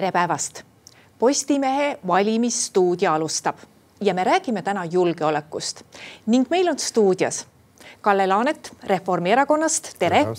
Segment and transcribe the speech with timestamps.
[0.00, 0.62] tere päevast.
[1.18, 3.56] Postimehe valimisstuudio alustab
[4.00, 5.82] ja me räägime täna julgeolekust
[6.26, 7.46] ning meil on stuudios
[8.00, 10.34] Kalle Laanet Reformierakonnast, tere, tere.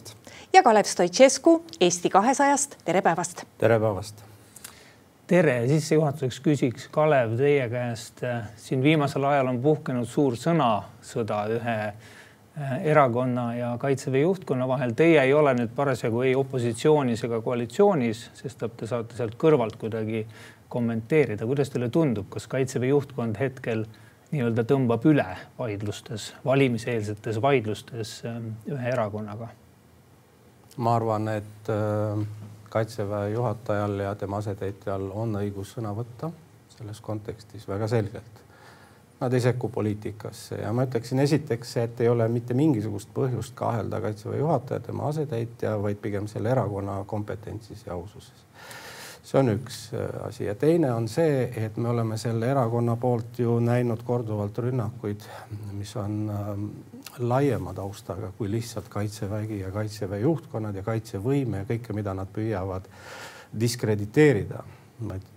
[0.54, 3.43] ja Kalev Stoicescu Eesti kahesajast, tere päevast.
[3.57, 4.23] tere päevast.
[5.27, 8.25] tere, sissejuhatuseks küsiks Kalev teie käest.
[8.57, 11.93] siin viimasel ajal on puhkenud suur sõnasõda ühe Äh,
[12.83, 14.91] erakonna ja kaitseväe juhtkonna vahel.
[14.95, 20.26] Teie ei ole nüüd parasjagu ei opositsioonis ega koalitsioonis, sest te saate sealt kõrvalt kuidagi
[20.71, 21.45] kommenteerida.
[21.45, 23.85] kuidas teile tundub, kas kaitseväe juhtkond hetkel
[24.31, 25.27] nii-öelda tõmbab üle
[25.59, 29.49] vaidlustes, valimiseelsetes vaidlustes ähm, ühe erakonnaga?
[30.77, 32.27] ma arvan, et äh,
[32.70, 36.31] kaitseväe juhatajal ja tema asetäitjal on õigus sõna võtta
[36.71, 38.41] selles kontekstis väga selgelt
[39.21, 40.55] nad ei sekku poliitikasse.
[40.55, 45.75] Ja ma ütleksin esiteks, et ei ole mitte mingisugust põhjust kahelda kaitseväe juhataja, tema asetäitja,
[45.81, 48.48] vaid pigem selle erakonna kompetentsis ja aususes.
[49.31, 50.48] see on üks äh, asi.
[50.48, 55.27] Ja teine on see, et me oleme selle erakonna poolt ju näinud korduvalt rünnakuid,
[55.77, 56.65] mis on ähm,
[57.20, 62.90] laiema taustaga kui lihtsalt kaitsevägi ja kaitseväe juhtkonnad ja kaitsevõime ja kõike, mida nad püüavad
[63.53, 64.66] diskrediteerida.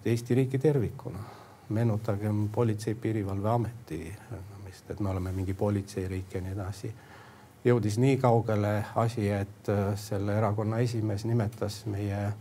[0.05, 4.17] Eesti riiki tervikuna meenutagem Politsei- Piirivalveameti,
[4.91, 6.95] et me oleme mingi politseiriik ja nii edasi.
[7.65, 12.33] jõudis nii kaugele asi, et äh, selle erakonna esimees nimetas meie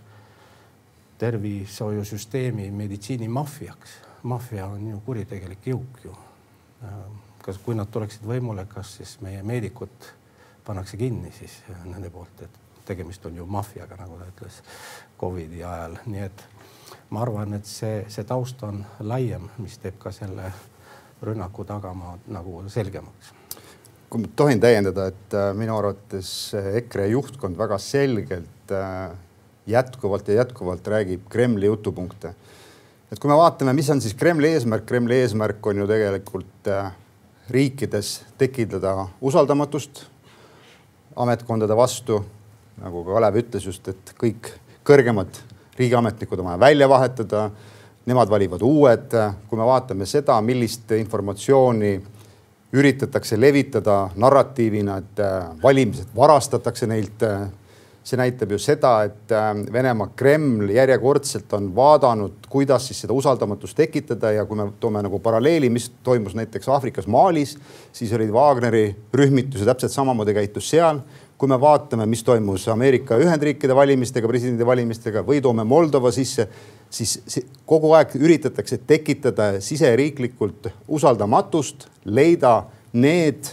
[1.18, 3.90] tervishoiusüsteemi meditsiinimaffiaks.
[4.24, 6.12] maffia on ju kuritegelik jõuk ju.
[6.84, 6.90] Äh,
[7.42, 10.12] kas, kui nad tuleksid võimule, kas siis meie meedikud
[10.66, 14.62] pannakse kinni siis nende poolt, et tegemist on ju maffiaga, nagu ta ütles
[15.20, 16.46] Covidi ajal, nii et
[17.10, 20.52] ma arvan, et see, see taust on laiem, mis teeb ka selle
[21.24, 23.34] rünnaku tagamaa nagu selgemaks.
[24.10, 29.16] kui ma tohin täiendada, et äh, minu arvates EKRE juhtkond väga selgelt äh,
[29.68, 32.36] jätkuvalt ja jätkuvalt räägib Kremli jutupunkte.
[33.12, 36.92] et kui me vaatame, mis on siis Kremli eesmärk, Kremli eesmärk on ju tegelikult äh,
[37.50, 40.06] riikides tekitada usaldamatust
[41.16, 42.24] ametkondade vastu,
[42.82, 44.54] nagu ka Kalev ütles just, et kõik
[44.86, 45.42] kõrgemad
[45.78, 47.50] riigiametnikud on vaja välja vahetada,
[48.06, 49.12] nemad valivad uued.
[49.48, 52.02] kui me vaatame seda, millist informatsiooni
[52.74, 57.24] üritatakse levitada narratiivina, et äh, valimised varastatakse neilt.
[57.24, 57.52] Äh,
[58.04, 63.78] see näitab ju seda, et äh, Venemaa Kreml järjekordselt on vaadanud, kuidas siis seda usaldamatust
[63.78, 67.56] tekitada ja kui me toome nagu paralleeli, mis toimus näiteks Aafrikas Malis,
[67.96, 71.00] siis olid Wagneri rühmitus ja täpselt samamoodi käitus seal
[71.38, 76.48] kui me vaatame, mis toimus Ameerika Ühendriikide valimistega, presidendivalimistega või toome Moldova sisse,
[76.94, 77.18] siis
[77.68, 82.62] kogu aeg üritatakse tekitada siseriiklikult usaldamatust, leida
[82.94, 83.50] need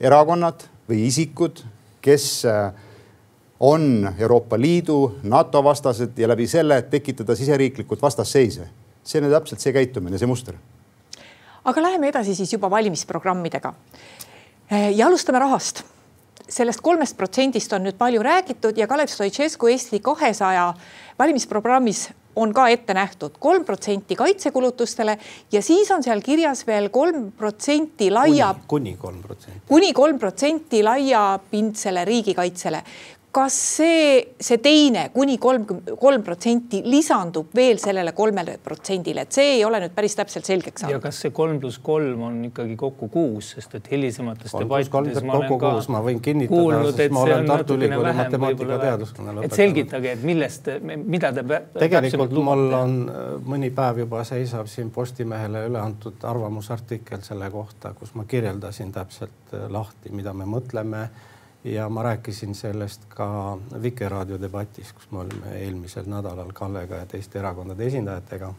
[0.00, 1.64] erakonnad või isikud,
[2.04, 2.70] kes äh,
[3.60, 8.68] on Euroopa Liidu, NATO vastased ja läbi selle tekitada siseriiklikult vastasseise.
[9.08, 10.54] see on täpselt see käitumine, see muster.
[11.64, 13.74] aga läheme edasi siis juba valimisprogrammidega.
[14.94, 15.82] ja alustame rahast
[16.48, 20.72] sellest kolmest protsendist on nüüd palju räägitud ja Kalev Stoicescu Eesti kahesaja
[21.18, 25.18] valimisprogrammis on ka ette nähtud kolm protsenti kaitsekulutustele
[25.52, 28.54] ja siis on seal kirjas veel kolm protsenti laia.
[28.66, 29.60] kuni kolm protsenti.
[29.68, 32.82] kuni kolm protsenti laiapindsele riigikaitsele
[33.32, 39.58] kas see, see teine kuni kolmkümmend kolm protsenti lisandub veel sellele kolmele protsendile, et see
[39.58, 40.96] ei ole nüüd päris täpselt selgeks saanud.
[40.96, 45.36] ja kas see kolm pluss kolm on ikkagi kokku kuus, sest et hilisemates debattides ma
[45.36, 49.52] olen ka kuus, ma võin kinnitada, kuulnud, et ma olen Tartu Ülikooli matemaatikateaduskonna lõpetanud.
[49.52, 50.72] et selgitage, et millest,
[51.04, 51.62] mida te.
[51.84, 52.98] tegelikult mul on
[53.44, 59.58] mõni päev juba seisab siin Postimehele üle antud arvamusartikkel selle kohta, kus ma kirjeldasin täpselt
[59.68, 61.10] lahti, mida me mõtleme
[61.64, 67.38] ja ma rääkisin sellest ka Vikerraadio debatis, kus me olime eelmisel nädalal Kallega ja teiste
[67.38, 68.54] erakondade esindajatega.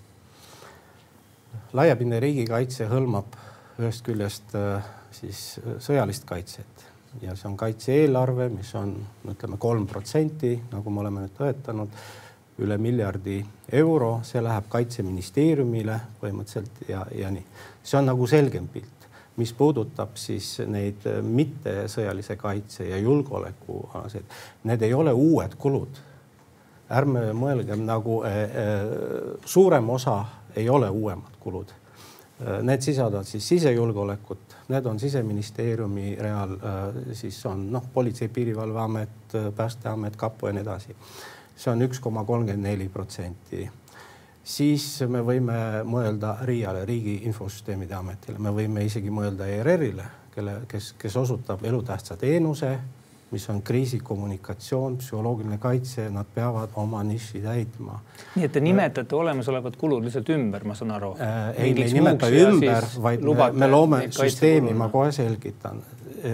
[1.73, 3.38] laiapindne riigikaitse hõlmab
[3.79, 6.85] ühest küljest äh, siis äh, sõjalist kaitset
[7.21, 8.94] ja see on kaitse-eelarve, mis on
[9.31, 11.95] ütleme kolm protsenti, nagu me oleme nüüd tõetanud,
[12.59, 13.39] üle miljardi
[13.79, 17.45] euro, see läheb kaitseministeeriumile põhimõtteliselt ja, ja nii.
[17.83, 18.99] see on nagu selgem pilt
[19.39, 24.38] mis puudutab siis neid äh, mittesõjalise kaitse ja julgeoleku alaseid,
[24.68, 26.06] need ei ole uued kulud.
[26.89, 28.88] ärme mõelgem nagu äh, äh,
[29.45, 30.25] suurem osa
[30.56, 31.75] ei ole uuemad kulud.
[32.39, 36.53] Need sisaldavad siis sisejulgeolekut, need on siseministeeriumi real,
[37.13, 40.95] siis on noh, Politsei- Piirivalveamet, Päästeamet, kapo ja nii edasi.
[41.59, 43.68] see on üks koma kolmkümmend neli protsenti
[44.50, 50.94] siis me võime mõelda RIA-le, Riigi Infosüsteemide Ametile, me võime isegi mõelda ERR-ile, kelle, kes,
[50.98, 52.78] kes osutab elutähtsa teenuse
[53.31, 58.00] mis on kriisikommunikatsioon, psühholoogiline kaitse, nad peavad oma niši täitma.
[58.36, 61.38] nii et te nimetate olemasolevad kulud lihtsalt ümber, ma saan aru äh,?
[61.57, 65.84] ei, me ei nimeta ümber, vaid me, me loome süsteemi, ma kohe selgitan.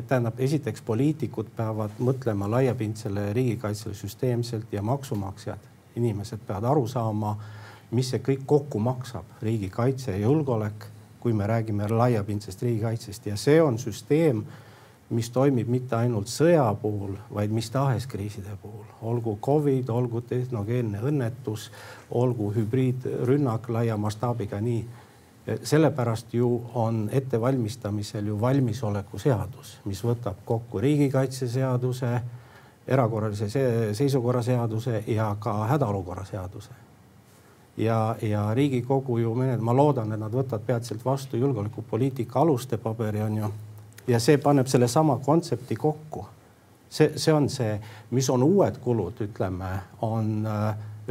[0.07, 7.35] tähendab, esiteks poliitikud peavad mõtlema laiapindsele riigikaitsele süsteemselt ja maksumaksjad, inimesed peavad aru saama,
[7.91, 10.87] mis see kõik kokku maksab, riigikaitse ja julgeolek,
[11.19, 14.43] kui me räägime laiapindsest riigikaitsest ja see on süsteem
[15.09, 21.01] mis toimib mitte ainult sõja puhul, vaid mis tahes kriiside puhul, olgu Covid, olgu tehnogeenne
[21.05, 21.69] õnnetus,
[22.11, 24.85] olgu hübriidrünnak laia mastaabiga, nii.
[25.63, 32.09] sellepärast ju on ettevalmistamisel ju valmisoleku seadus, mis võtab kokku riigikaitseseaduse,
[32.87, 33.49] erakorralise
[33.93, 36.84] seisukorra seaduse ja ka hädaolukorra seaduse
[37.77, 43.21] ja, ja Riigikogu ju menetleb, ma loodan, et nad võtavad peatselt vastu julgeolekupoliitika aluste paberi
[43.21, 43.51] on ju
[44.07, 46.25] ja see paneb sellesama kontsepti kokku.
[46.89, 47.79] see, see on see,
[48.15, 49.71] mis on uued kulud, ütleme,
[50.05, 50.45] on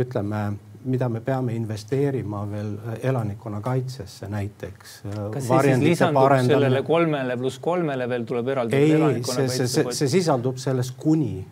[0.01, 0.45] ütleme,
[0.85, 2.71] mida me peame investeerima veel
[3.03, 4.95] elanikkonnakaitsesse näiteks.
[5.35, 8.77] kas see siis lisandub sellele kolmele pluss kolmele veel tuleb eraldi?
[8.77, 11.45] ei, see, see, see, see sisaldub selles kuni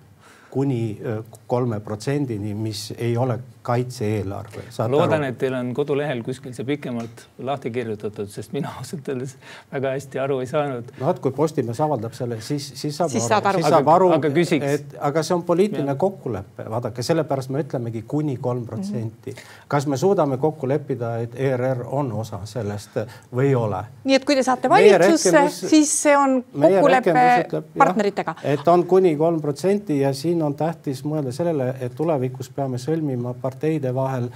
[0.53, 1.01] kuni
[1.49, 4.63] kolme protsendini, mis ei ole kaitse-eelarve.
[4.89, 9.37] loodan, et teil on kodulehel kuskil see pikemalt lahti kirjutatud, sest mina ausalt öeldes
[9.73, 10.91] väga hästi aru ei saanud.
[10.99, 14.33] no vot, kui Postimees avaldab selle, siis, siis saab siis aru, siis saab aru, aga,
[14.67, 19.37] et aga see on poliitiline kokkulepe, vaadake, sellepärast me ütlemegi kuni kolm protsenti.
[19.69, 22.99] kas me suudame kokku leppida, et ERR on osa sellest
[23.33, 23.85] või ei ole?
[24.05, 28.37] nii et kui te saate valitsusse, siis see on kokkulepe partneritega.
[28.57, 33.35] et on kuni kolm protsenti ja siin on tähtis mõelda sellele, et tulevikus peame sõlmima
[33.41, 34.29] parteide vahel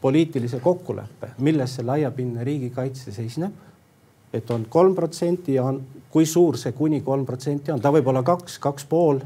[0.00, 3.64] poliitilise kokkuleppe, milles see laiapindne riigikaitse seisneb.
[4.32, 5.80] et on kolm protsenti ja on,
[6.10, 9.20] kui suur see kuni kolm protsenti on, ta võib olla kaks, kaks pool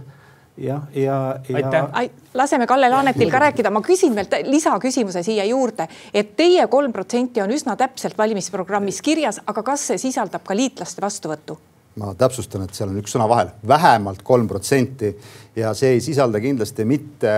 [0.60, 1.88] jah, ja, ja, ja....
[2.34, 7.42] laseme Kalle Laanetil ka rääkida, ma küsin veel lisaküsimuse siia juurde, et teie kolm protsenti
[7.42, 11.58] on üsna täpselt valimisprogrammis kirjas, aga kas see sisaldab ka liitlaste vastuvõttu?
[11.98, 15.10] Ma täpsustan, et seal on üks sõna vahel, vähemalt kolm protsenti
[15.58, 17.30] ja see ei sisalda kindlasti mitte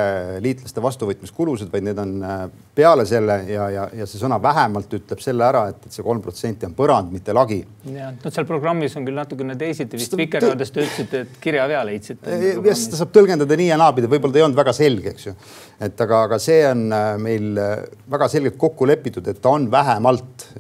[0.45, 2.43] liitlaste vastuvõtmiskulusid, vaid need on äh,
[2.77, 6.21] peale selle ja, ja, ja see sõna vähemalt ütleb selle ära, et, et see kolm
[6.25, 7.63] protsenti on põrand, mitte lagi.
[7.89, 12.39] ja no seal programmis on küll natukene teisiti, vist Vikerraadios te ütlesite, et kirjavea leidsite.
[12.53, 15.37] jah, seda saab tõlgendada nii ja naapidi, võib-olla ta ei olnud väga selge, eks ju.
[15.89, 17.75] et aga, aga see on äh, meil äh,
[18.13, 20.51] väga selgelt kokku lepitud, et ta on vähemalt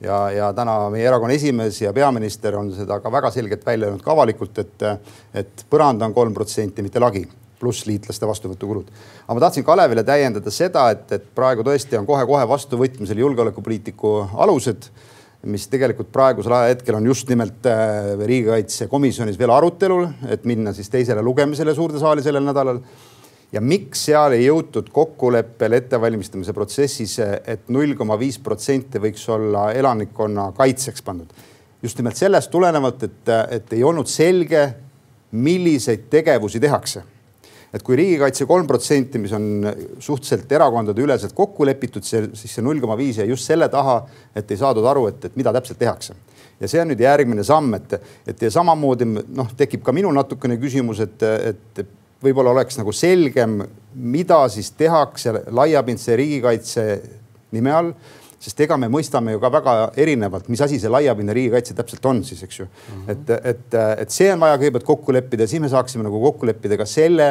[0.00, 4.04] ja, ja täna meie erakonna esimees ja peaminister on seda ka väga selgelt välja öelnud
[4.04, 4.86] ka avalikult, et,
[5.34, 7.24] et põrand on kolm protsenti mitte lagi,
[7.60, 8.92] pluss liitlaste vastuvõtukulud.
[9.26, 14.90] aga ma tahtsin Kalevile täiendada seda, et, et praegu tõesti on kohe-kohe vastuvõtmisel julgeolekupoliitiku alused
[15.46, 21.22] mis tegelikult praegusel ajahetkel on just nimelt äh, riigikaitsekomisjonis veel arutelul, et minna siis teisele
[21.22, 22.80] lugemisele suurde saali sellel nädalal.
[23.52, 29.26] Ja miks seal ei jõutud kokkuleppele ettevalmistamise protsessis et, et null koma viis protsenti võiks
[29.32, 31.30] olla elanikkonna kaitseks pandud?
[31.82, 33.28] just nimelt sellest tulenevalt, et,
[33.58, 34.62] et ei olnud selge
[35.36, 37.02] milliseid tegevusi tehakse.
[37.74, 39.66] et kui riigikaitse kolm protsenti, mis on
[39.98, 44.00] suhteliselt erakondade üleselt kokku lepitud, see siis see null koma viis jäi just selle taha,
[44.34, 46.16] et ei saadud aru, et, et mida täpselt tehakse
[46.60, 50.56] ja see on nüüd järgmine samm, et, et ja samamoodi noh, tekib ka minul natukene
[50.60, 51.22] küsimus, et,
[51.52, 51.82] et
[52.22, 53.60] võib-olla oleks nagu selgem,
[53.94, 56.86] mida siis tehakse laiapindse riigikaitse
[57.52, 57.92] nime all
[58.46, 62.22] sest ega me mõistame ju ka väga erinevalt, mis asi see laiapindne riigikaitse täpselt on
[62.24, 63.02] siis, eks ju mm.
[63.02, 63.10] -hmm.
[63.12, 66.76] et, et, et see on vaja kõigepealt kokku leppida, siis me saaksime nagu kokku leppida
[66.76, 67.30] ka selle,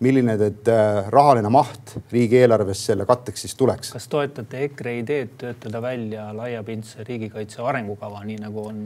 [0.00, 3.92] milline nüüd äh, rahaline maht riigieelarves selle katteks siis tuleks.
[3.92, 8.82] kas toetate EKRE ideed töötada välja laiapindse riigikaitse arengukava, nii nagu on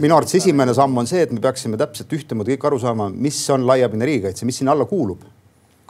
[0.00, 3.38] minu arvates esimene samm on see, et me peaksime täpselt ühtemoodi kõik aru saama, mis
[3.54, 5.22] on laiapindne riigikaitse, mis sinna alla kuulub.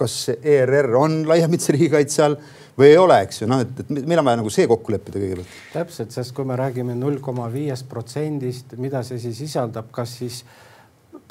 [0.02, 2.36] kas ERR on laiapindse riigikaitse all
[2.78, 5.20] või ei ole, eks ju, noh, et, et meil on vaja nagu see kokku leppida
[5.20, 5.56] kõigepealt.
[5.74, 10.42] täpselt, sest kui me räägime null koma viiest protsendist, mida see siis sisaldab, kas siis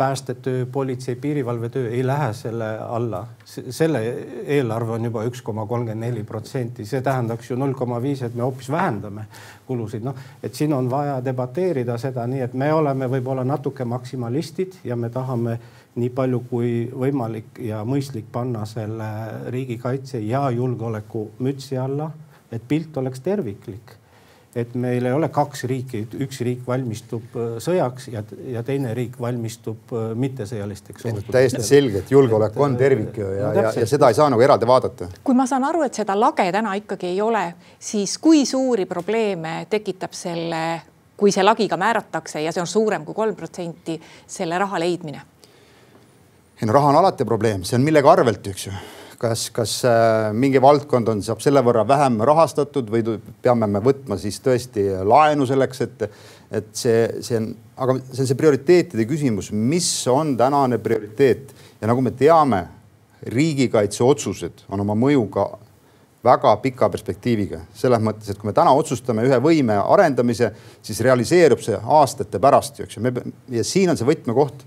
[0.01, 3.27] päästetöö, politsei, piirivalvetöö ei lähe selle alla.
[3.45, 3.99] selle
[4.45, 8.33] eelarve on juba üks koma kolmkümmend neli protsenti, see tähendaks ju null koma viis, et
[8.35, 9.27] me hoopis vähendame
[9.67, 14.79] kulusid, noh, et siin on vaja debateerida seda nii, et me oleme võib-olla natuke maksimalistid
[14.89, 15.59] ja me tahame
[16.01, 16.73] nii palju kui
[17.05, 19.13] võimalik ja mõistlik panna selle
[19.53, 22.09] riigikaitse ja julgeoleku mütsi alla,
[22.51, 24.00] et pilt oleks terviklik.
[24.55, 29.15] Et meil ei ole kaks riiki, üks riik valmistub äh, sõjaks ja, ja teine riik
[29.21, 31.07] valmistub äh, mittesõjalisteks.
[31.31, 34.43] täiesti selge, et julgeolek on tervik ju ja no,, ja, ja seda ei saa nagu
[34.43, 35.09] eraldi vaadata.
[35.23, 37.45] kui ma saan aru, et seda lage täna ikkagi ei ole,
[37.79, 40.63] siis kui suuri probleeme tekitab selle
[41.21, 45.27] kui see lagiga määratakse ja see on suurem kui kolm protsenti, selle raha leidmine
[46.61, 48.73] ei no raha on alati probleem, see on millegi arvelt, eks ju
[49.21, 54.17] kas, kas äh, mingi valdkond on, saab selle võrra vähem rahastatud või peame me võtma
[54.21, 56.05] siis tõesti laenu selleks, et,
[56.61, 57.49] et see, see on,
[57.85, 62.65] aga see on see prioriteetide küsimus, mis on tänane prioriteet ja nagu me teame,
[63.21, 65.45] riigikaitseotsused on oma mõjuga
[66.25, 70.49] väga pika perspektiiviga, selles mõttes, et kui me täna otsustame ühe võime arendamise,
[70.81, 73.13] siis realiseerub see aastate pärast, eks ju.
[73.53, 74.65] ja siin on see võtmekoht,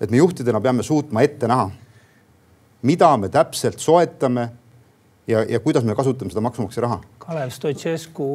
[0.00, 1.70] et me juhtidena peame suutma ette näha
[2.82, 4.48] mida me täpselt soetame
[5.30, 7.00] ja, ja kuidas me kasutame seda maksumaksja raha.
[7.18, 8.26] Kalev Stoicescu,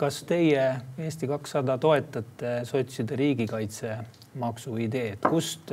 [0.00, 0.64] kas teie
[0.98, 5.72] Eesti kakssada toetate sotside riigikaitsemaksu ideed, kust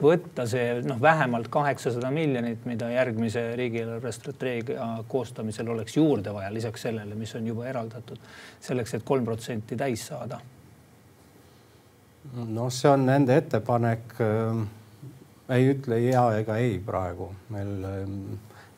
[0.00, 6.86] võtta see noh, vähemalt kaheksasada miljonit, mida järgmise riigieelarve strateegia koostamisel oleks juurde vaja, lisaks
[6.88, 8.20] sellele, mis on juba eraldatud
[8.60, 10.40] selleks et, et kolm protsenti täis saada?
[12.26, 14.16] noh, see on nende ettepanek
[15.48, 17.30] ei ütle ja ega ei praegu.
[17.54, 18.20] Meil ehm,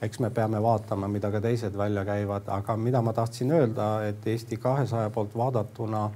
[0.03, 4.27] eks me peame vaatama, mida ka teised välja käivad, aga mida ma tahtsin öelda, et
[4.27, 6.09] Eesti kahesaja poolt vaadatuna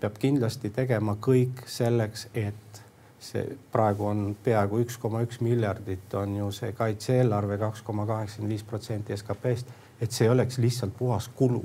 [0.00, 2.82] peab kindlasti tegema kõik selleks, et
[3.20, 8.54] see praegu on peaaegu üks koma üks miljardit on ju see kaitse-eelarve kaks koma kaheksakümmend
[8.54, 11.62] viis protsenti SKP-st, et see oleks lihtsalt puhas kulu.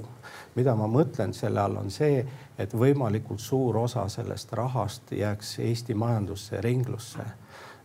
[0.55, 2.25] mida ma mõtlen selle all on see,
[2.59, 7.23] et võimalikult suur osa sellest rahast jääks Eesti majandusse, ringlusse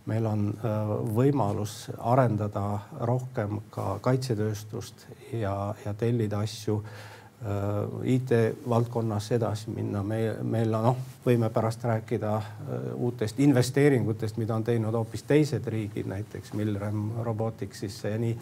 [0.08, 9.70] meil on äh, võimalus arendada rohkem ka kaitsetööstust ja, ja tellida asju äh, IT-valdkonnas edasi
[9.74, 10.02] minna.
[10.02, 15.66] me, meil on, noh, võime pärast rääkida äh, uutest investeeringutest, mida on teinud hoopis teised
[15.66, 18.36] riigid, näiteks Milrem Roboticsisse ja nii.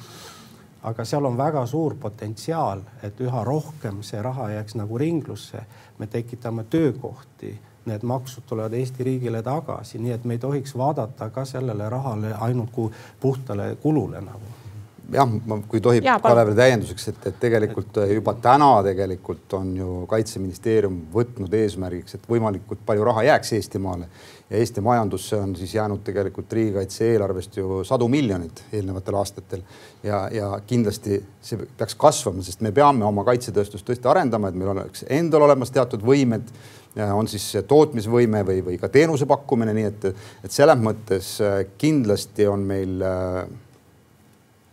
[0.89, 5.65] aga seal on väga suur potentsiaal, et üha rohkem see raha jääks nagu ringlusse.
[5.99, 7.59] me tekitame töökohti
[7.89, 12.35] need maksud tulevad Eesti riigile tagasi, nii et me ei tohiks vaadata ka sellele rahale
[12.49, 14.58] ainult kui puhtale kulule nagu
[15.13, 15.31] jah,
[15.69, 22.19] kui tohib Kalevile täienduseks, et, et tegelikult juba täna tegelikult on ju kaitseministeerium võtnud eesmärgiks,
[22.19, 24.09] et võimalikult palju raha jääks Eestimaale.
[24.49, 29.63] Ja Eesti majandusse on siis jäänud tegelikult riigikaitse eelarvest ju sadu miljoneid eelnevatel aastatel.
[30.03, 34.73] Ja, ja kindlasti see peaks kasvama, sest me peame oma kaitsetööstust tõesti arendama, et meil
[34.73, 36.53] oleks endal olemas teatud võimed
[37.15, 40.07] on siis tootmisvõime või, või ka teenuse pakkumine, nii et,
[40.45, 43.45] et selles mõttes äh, kindlasti on meil äh,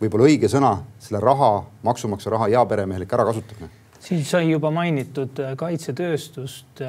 [0.00, 1.50] võib-olla õige sõna selle raha,
[1.86, 3.72] maksumaksja raha heaperemehelik ärakasutamine
[4.06, 6.82] siin sai juba mainitud äh, kaitsetööstust.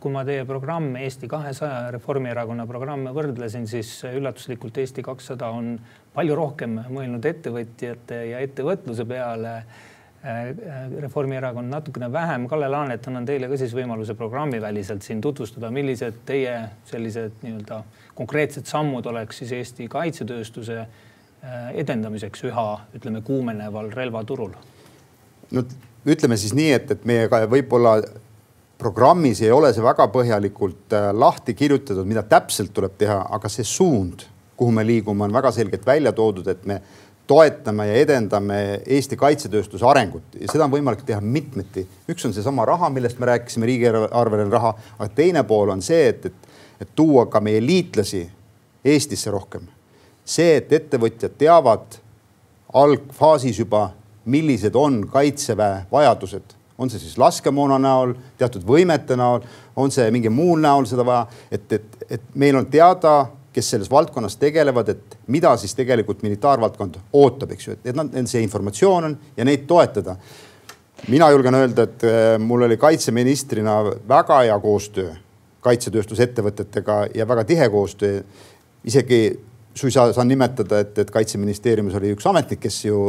[0.00, 5.76] kui ma teie programme Eesti kahesaja Reformierakonna programme võrdlesin, siis üllatuslikult Eesti kakssada on
[6.14, 9.58] palju rohkem mõelnud ettevõtjate ja ettevõtluse peale
[10.24, 12.48] Äh, äh, Reformierakond natukene vähem.
[12.48, 16.54] Kalle Laanet, annan teile ka siis võimaluse programmiväliselt siin tutvustada, millised teie
[16.88, 17.82] sellised nii-öelda
[18.16, 21.02] konkreetsed sammud oleks siis Eesti kaitsetööstuse äh,
[21.74, 24.54] edendamiseks üha ütleme kuumeneval relvaturul?
[25.50, 25.64] no
[26.06, 27.98] ütleme siis nii, et, et meie võib-olla
[28.78, 34.26] programmis ei ole see väga põhjalikult lahti kirjutatud, mida täpselt tuleb teha, aga see suund,
[34.56, 36.80] kuhu me liigume, on väga selgelt välja toodud, et me
[37.26, 38.58] toetame ja edendame
[38.96, 41.86] Eesti kaitsetööstuse arengut ja seda on võimalik teha mitmeti.
[42.10, 46.26] üks on seesama raha, millest me rääkisime, riigieelarveline raha, aga teine pool on see, et,
[46.26, 46.50] et,
[46.84, 48.26] et tuua ka meie liitlasi
[48.84, 49.62] Eestisse rohkem.
[50.24, 52.00] See, et ettevõtjad teavad
[52.74, 53.90] algfaasis juba,
[54.24, 59.44] millised on kaitseväe vajadused, on see siis laskemoona näol, teatud võimete näol,
[59.76, 63.18] on see mingi muul näol seda vaja, et, et, et meil on teada
[63.54, 68.42] kes selles valdkonnas tegelevad, et mida siis tegelikult militaarvaldkond ootab, eks ju, et, nad, see
[68.42, 70.16] informatsioon on ja neid toetada.
[71.08, 73.76] mina julgen öelda, et äh, mul oli kaitseministrina
[74.08, 75.12] väga hea koostöö
[75.64, 78.22] kaitsetööstusettevõtetega ja väga tihe koostöö.
[78.84, 79.40] isegi
[79.74, 83.00] suisa saan nimetada, et, et kaitseministeeriumis oli üks ametnik, kes ju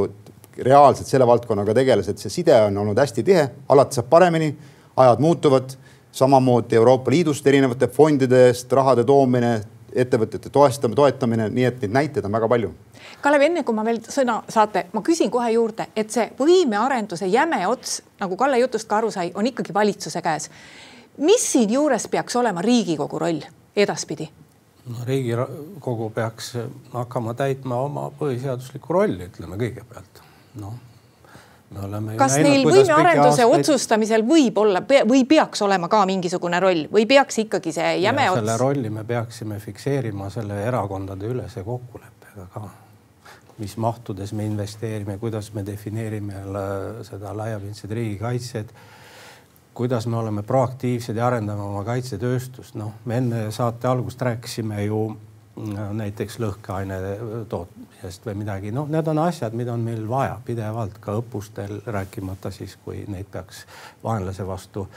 [0.65, 4.49] reaalselt selle valdkonnaga tegeles, et see side on olnud hästi tihe, alati saab paremini,
[4.97, 5.75] ajad muutuvad
[6.15, 9.57] samamoodi Euroopa Liidust erinevate fondidest rahade toomine,
[9.95, 12.71] ettevõtete toestame, toetamine, nii et neid näiteid on väga palju.
[13.23, 17.61] Kalev, enne kui ma veel sõna saate, ma küsin kohe juurde, et see võimearenduse jäme
[17.67, 20.49] ots, nagu Kalle jutust ka aru sai, on ikkagi valitsuse käes.
[21.17, 23.39] mis siinjuures peaks olema Riigikogu roll
[23.75, 24.29] edaspidi?
[24.89, 26.53] No Riigikogu peaks
[26.93, 30.21] hakkama täitma oma põhiseaduslikku rolli, ütleme kõigepealt.
[30.61, 30.75] noh
[32.19, 33.59] kas neil võimearenduse aastaid...
[33.59, 38.39] otsustamisel võib olla või peaks olema ka mingisugune roll või peaks ikkagi see jäme ots?
[38.39, 42.63] selle rolli me peaksime fikseerima selle erakondade ülese kokkuleppega ka.
[43.57, 46.43] mis mahtudes me investeerime, kuidas me defineerime
[47.07, 48.73] seda laiapindset riigikaitset
[49.75, 55.05] kuidas me oleme proaktiivsed ja arendame oma kaitsetööstust, noh, me enne saate algust rääkisime ju
[55.95, 56.97] näiteks lõhkeaine
[57.49, 62.51] tootmisest või midagi, noh, need on asjad, mida on meil vaja pidevalt ka õppustel, rääkimata
[62.51, 63.63] siis, kui neid peaks
[64.03, 64.87] vaenlase vastu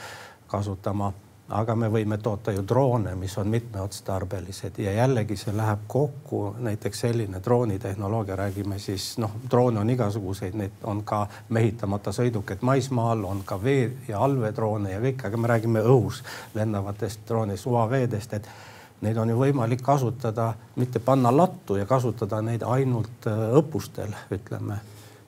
[0.51, 1.13] kasutama
[1.49, 7.01] aga me võime toota ju droone, mis on mitmeotstarbelised ja jällegi see läheb kokku, näiteks
[7.07, 13.43] selline droonitehnoloogia, räägime siis noh, droone on igasuguseid, neid on ka mehitamata sõidukid maismaal, on
[13.49, 16.21] ka vee ja allveedroone ja kõik, aga me räägime õhus
[16.55, 18.53] lendavatest droonidest, UAV-dest, et
[19.01, 24.83] neid on ju võimalik kasutada, mitte panna lattu ja kasutada neid ainult äh, õppustel, ütleme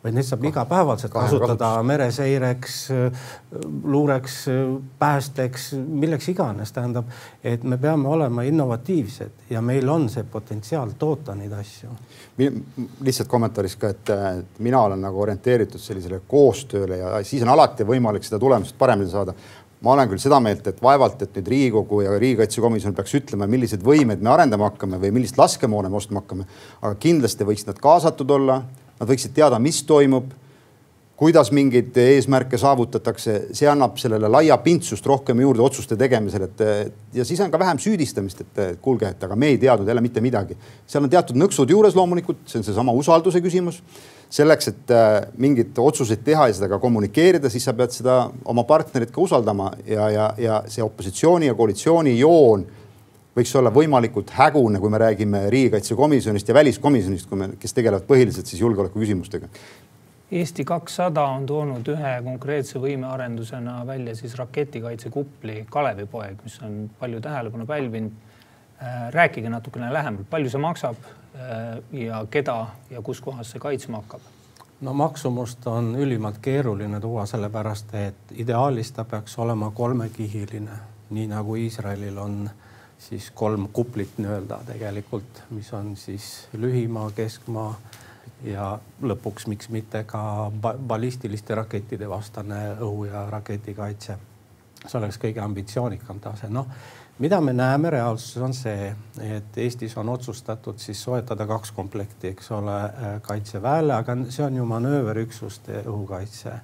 [0.04, 2.76] vaid neid saab igapäevaselt kasutada mereseireks,
[3.84, 4.36] luureks,
[4.98, 7.10] päästeks, milleks iganes, tähendab,
[7.44, 11.90] et me peame olema innovatiivsed ja meil on see potentsiaal toota neid asju.
[13.04, 18.24] lihtsalt kommentaaris ka, et mina olen nagu orienteeritud sellisele koostööle ja siis on alati võimalik
[18.24, 19.34] seda tulemust paremini saada
[19.80, 23.84] ma olen küll seda meelt, et vaevalt, et nüüd Riigikogu ja riigikaitsekomisjon peaks ütlema, millised
[23.84, 26.44] võimed me arendama hakkame või millist laskemoona me ostma hakkame.
[26.82, 28.60] aga kindlasti võiks nad kaasatud olla,
[29.00, 30.28] Nad võiksid teada, mis toimub,
[31.20, 36.62] kuidas mingeid eesmärke saavutatakse, see annab sellele laiapindsust rohkem juurde otsuste tegemisel, et
[37.16, 40.20] ja siis on ka vähem süüdistamist, et kuulge, et aga me ei teadnud jälle mitte
[40.24, 40.56] midagi.
[40.86, 43.82] seal on teatud nõksud juures loomulikult, see on seesama usalduse küsimus.
[44.30, 48.62] selleks, et äh, mingeid otsuseid teha ja seda ka kommunikeerida, siis sa pead seda oma
[48.62, 52.62] partnerit ka usaldama ja, ja, ja see opositsiooni ja koalitsiooni joon
[53.40, 58.50] võiks olla võimalikult hägune, kui me räägime riigikaitsekomisjonist ja väliskomisjonist, kui me, kes tegelevad põhiliselt
[58.50, 59.48] siis julgeoleku küsimustega.
[60.30, 67.66] Eesti kakssada on toonud ühe konkreetse võimearendusena välja siis raketikaitsekupli Kalevipoeg, mis on palju tähelepanu
[67.66, 68.28] pälvinud.
[68.80, 72.54] Äh, rääkige natukene lähemalt, palju see maksab äh, ja keda
[72.90, 74.22] ja kus kohas see kaitsma hakkab?
[74.80, 80.78] no maksumust on ülimalt keeruline tuua, sellepärast et ideaalis ta peaks olema kolmekihiline,
[81.10, 82.69] nii nagu Iisraelil on äh,
[83.00, 87.74] siis kolm kuplit nii-öelda tegelikult, mis on siis lühimaa, keskmaa
[88.44, 90.22] ja lõpuks, miks mitte ka
[90.62, 94.18] ballistiliste rakettide vastane õhu- ja raketikaitse.
[94.86, 96.66] see oleks kõige ambitsioonikam tase, noh
[97.20, 102.50] mida me näeme reaalsuses on see, et Eestis on otsustatud siis soetada kaks komplekti, eks
[102.56, 102.78] ole,
[103.22, 106.54] kaitseväele, aga see on ju manööverüksuste õhukaitse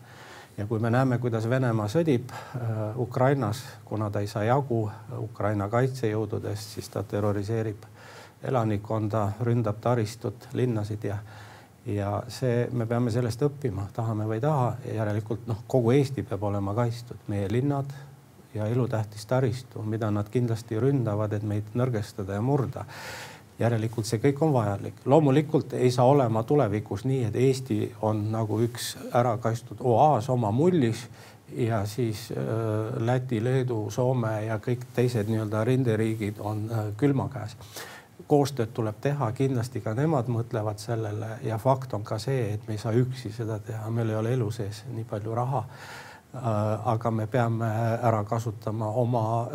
[0.59, 4.87] ja kui me näeme, kuidas Venemaa sõdib äh, Ukrainas, kuna ta ei saa jagu
[5.19, 7.85] Ukraina kaitsejõududest, siis ta terroriseerib
[8.45, 11.19] elanikkonda, ründab taristut, linnasid ja
[11.87, 16.43] ja see, me peame sellest õppima, tahame või ei taha, järelikult noh, kogu Eesti peab
[16.43, 17.93] olema kaitstud, meie linnad
[18.55, 22.83] ja elutähtis taristu, mida nad kindlasti ründavad, et meid nõrgestada ja murda
[23.59, 24.95] järelikult see kõik on vajalik.
[25.05, 30.51] loomulikult ei saa olema tulevikus nii, et Eesti on nagu üks ära kaitstud oaas oma
[30.51, 31.07] mullis
[31.57, 37.57] ja siis äh, Läti, Leedu, Soome ja kõik teised nii-öelda rinderiigid on äh, külma käes.
[38.27, 42.75] koostööd tuleb teha, kindlasti ka nemad mõtlevad sellele ja fakt on ka see, et me
[42.75, 46.43] ei saa üksi seda teha, meil ei ole elu sees nii palju raha äh,
[46.93, 47.69] aga me peame
[48.03, 49.49] ära kasutama oma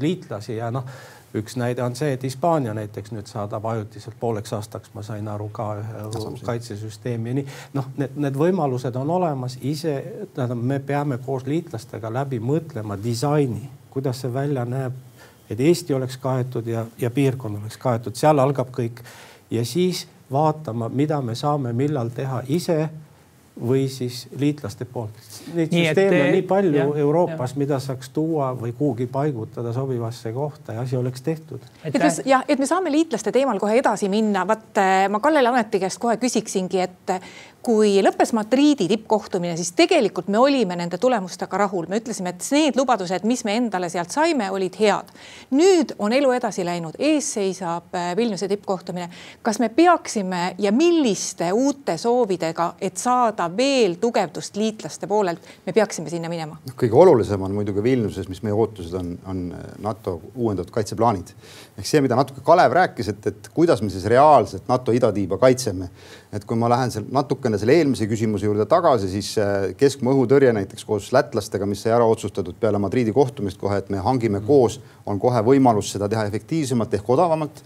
[0.00, 0.88] liitlasi ja noh
[1.34, 5.48] üks näide on see, et Hispaania näiteks nüüd saadab ajutiselt pooleks aastaks, ma sain aru
[5.52, 7.30] ka ühe kaitsesüsteemi.
[7.30, 7.46] Ja nii.
[7.74, 9.58] noh, need, need võimalused on olemas.
[9.60, 9.96] Ise,
[10.34, 14.96] tähendab, me peame koos liitlastega läbi mõtlema disaini, kuidas see välja näeb,
[15.50, 19.02] et Eesti oleks kaetud ja, ja piirkond oleks kaetud, seal algab kõik.
[19.50, 22.88] Ja siis vaatama, mida me saame, millal teha ise
[23.56, 25.16] või siis liitlaste poolt.
[25.54, 30.32] Neid nii süsteeme on nii palju ja, Euroopas, mida saaks tuua või kuhugi paigutada sobivasse
[30.32, 31.64] kohta ja asi oleks tehtud.
[31.84, 34.46] et me, jah, et me saame liitlaste teemal kohe edasi minna.
[34.46, 37.16] vaat ma Kalle Laaneti käest kohe küsiksingi, et
[37.66, 42.78] kui lõppes Madriidi tippkohtumine, siis tegelikult me olime nende tulemustega rahul, me ütlesime, et need
[42.78, 45.10] lubadused, mis me endale sealt saime, olid head.
[45.50, 49.08] nüüd on elu edasi läinud, ees seisab äh, Vilniuse tippkohtumine.
[49.42, 56.10] kas me peaksime ja milliste uute soovidega, et saada veel tugevdust liitlaste poolelt, me peaksime
[56.10, 56.60] sinna minema?
[56.62, 59.46] noh, kõige olulisem on muidugi Vilniuses, mis meie ootused on, on
[59.82, 61.34] NATO uuendatud kaitseplaanid
[61.76, 65.90] ehk see, mida natuke Kalev rääkis, et, et kuidas me siis reaalselt NATO idatiiba kaitseme.
[66.32, 70.52] et kui ma lähen seal natukene selle eelmise küsimuse juurde tagasi, siis äh, keskmaa õhutõrje
[70.56, 74.46] näiteks koos lätlastega, mis sai ära otsustatud peale Madriidi kohtumist kohe, et me hangime mm.
[74.48, 77.62] koos, on kohe võimalus seda teha efektiivsemalt ehk odavamalt.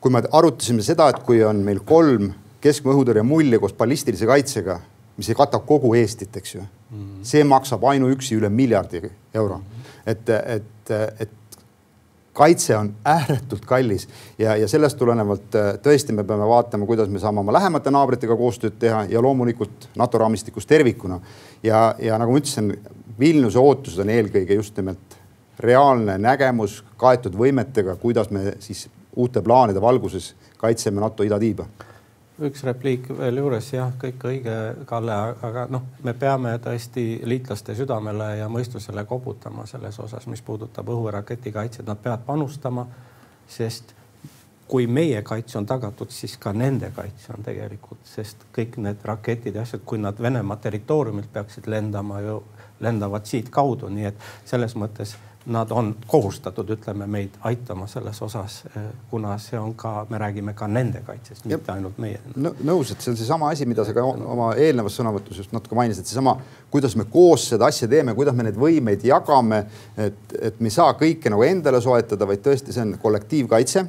[0.00, 2.30] kui me arutasime seda, et kui on meil kolm
[2.64, 4.78] keskmaa õhutõrje mulli koos ballistilise kaitsega,
[5.16, 9.02] mis ei kata kogu Eestit, eks ju mm., see maksab ainuüksi üle miljardi
[9.34, 9.60] euro.
[10.06, 11.36] et, et, et
[12.32, 17.18] kaitse on ääretult kallis ja, ja sellest tulenevalt äh, tõesti me peame vaatama, kuidas me
[17.22, 21.20] saame oma lähemate naabritega koostööd teha ja loomulikult NATO raamistikus tervikuna.
[21.62, 22.74] ja, ja nagu ma ütlesin,
[23.20, 25.18] Vilniuse ootused on eelkõige just nimelt
[25.60, 31.66] reaalne nägemus kaetud võimetega, kuidas me siis uute plaanide valguses kaitseme NATO idatiiba
[32.46, 34.56] üks repliik veel juures, jah, kõik õige,
[34.88, 40.88] Kalle, aga noh, me peame tõesti liitlaste südamele ja mõistusele koputama selles osas, mis puudutab
[40.88, 42.86] õhu- ja raketikaitset, nad peavad panustama,
[43.48, 43.94] sest
[44.70, 49.54] kui meie kaitse on tagatud, siis ka nende kaitse on tegelikult, sest kõik need raketid
[49.54, 52.42] ja asjad, kui nad Venemaa territooriumilt peaksid lendama ju,
[52.80, 58.82] lendavad siitkaudu, nii et selles mõttes nad on kohustatud, ütleme meid aitama selles osas, eh,
[59.10, 62.52] kuna see on ka, me räägime ka nende kaitsest, mitte ainult meie no,.
[62.64, 66.04] nõus, et see on seesama asi, mida sa ka oma eelnevas sõnavõtus just natuke mainisid,
[66.04, 66.36] seesama,
[66.70, 69.62] kuidas me koos seda asja teeme, kuidas me neid võimeid jagame.
[69.96, 73.86] et, et me ei saa kõike nagu endale soetada, vaid tõesti, see on kollektiivkaitse,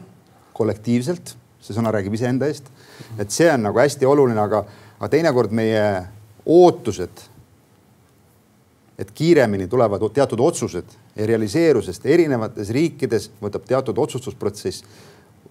[0.56, 2.72] kollektiivselt, see sõna räägib iseenda eest.
[3.20, 4.64] et see on nagu hästi oluline, aga,
[5.00, 5.84] aga teinekord meie
[6.46, 7.28] ootused
[9.02, 14.84] et kiiremini tulevad teatud otsused realiseeru, sest erinevates riikides võtab teatud otsustusprotsess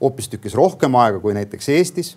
[0.00, 2.16] hoopistükkis rohkem aega kui näiteks Eestis.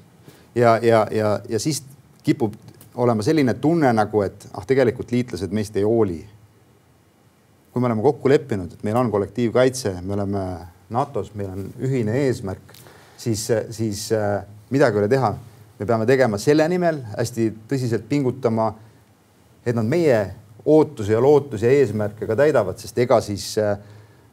[0.56, 1.84] ja, ja, ja, ja siis
[2.24, 2.54] kipub
[2.96, 6.24] olema selline tunne nagu, et ah, tegelikult liitlased meist ei hooli.
[7.74, 10.42] kui me oleme kokku leppinud, et meil on kollektiivkaitse, me oleme
[10.94, 12.76] NATO-s, meil on ühine eesmärk,
[13.18, 15.34] siis, siis äh, midagi ei ole teha.
[15.80, 18.74] me peame tegema selle nimel hästi tõsiselt pingutama,
[19.66, 20.20] et nad meie
[20.66, 23.78] ootusi ja lootusi ja eesmärke ka täidavad, sest ega siis äh,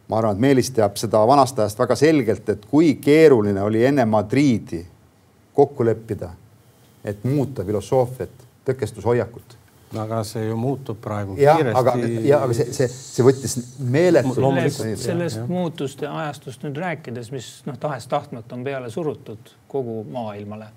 [0.09, 4.05] ma arvan, et Meelis teab seda vanast ajast väga selgelt, et kui keeruline oli enne
[4.05, 4.85] Madriidi
[5.55, 6.31] kokku leppida,
[7.05, 9.61] et muuta filosoofiat, tõkestushoiakut
[9.99, 11.79] aga see ju muutub praegu ja, kiiresti.
[11.81, 14.39] aga, ja aga see, see, see võttis meeletult.
[14.39, 20.71] sellest, sellest muutuste ajastust nüüd rääkides, mis noh, tahes-tahtmata on peale surutud kogu maailmale.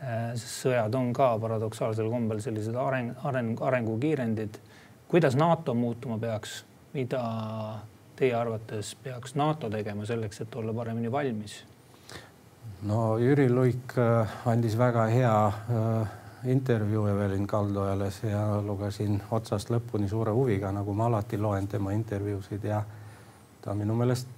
[0.00, 4.56] Äh, sõjad on ka paradoksaalsel kombel sellised areng, areng, arengukiirendid
[5.10, 7.22] kuidas NATO muutuma peaks, mida
[8.16, 11.64] teie arvates peaks NATO tegema selleks, et olla paremini valmis?
[12.82, 16.08] no Jüri Luik äh, andis väga hea äh,
[16.44, 22.64] intervjuu Evelin Kaldojale ja lugesin otsast lõpuni suure huviga, nagu ma alati loen tema intervjuusid
[22.64, 22.82] ja
[23.62, 24.30] ta minu meelest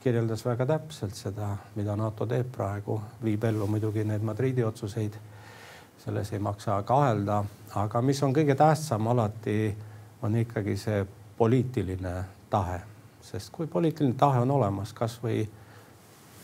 [0.00, 5.18] kirjeldas väga täpselt seda, mida NATO teeb praegu, viib ellu muidugi need Madridi otsuseid.
[6.00, 7.44] selles ei maksa kahelda,
[7.76, 9.74] aga mis on kõige tähtsam alati
[10.22, 11.06] on ikkagi see
[11.38, 12.80] poliitiline tahe,
[13.22, 15.44] sest kui poliitiline tahe on olemas, kasvõi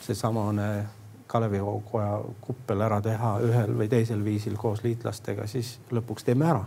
[0.01, 0.69] seesamane
[1.27, 6.65] Kalevipoja kuppel ära teha ühel või teisel viisil koos liitlastega, siis lõpuks teeme ära.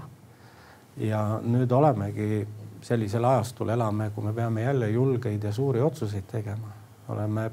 [0.97, 2.47] ja nüüd olemegi
[2.81, 6.73] sellisel ajastul elame, kui me peame jälle julgeid ja suuri otsuseid tegema.
[7.07, 7.51] oleme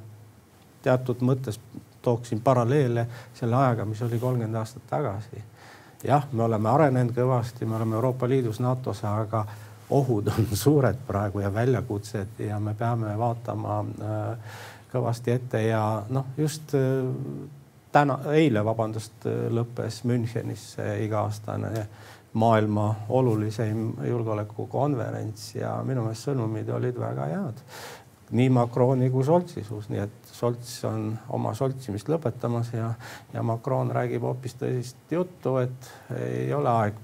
[0.82, 1.60] teatud mõttes,
[2.02, 5.42] tooksin paralleele selle ajaga, mis oli kolmkümmend aastat tagasi
[6.04, 9.44] jah, me oleme arenenud kõvasti, me oleme Euroopa Liidus, NATO-s, aga
[9.90, 14.58] ohud on suured praegu ja väljakutsed ja me peame vaatama äh,
[14.92, 17.06] kõvasti ette ja noh, just äh,
[17.92, 21.86] täna, eile, vabandust, lõppes Münchenis iga-aastane
[22.36, 27.62] maailma oluliseim julgeolekukonverents ja minu meelest sõnumid olid väga head
[28.30, 32.88] nii Macroni kui Scholzi suus, nii et Scholz on oma soltsimist lõpetamas ja,
[33.34, 36.98] ja Macron räägib hoopis tõsist juttu, et ei ole aeg,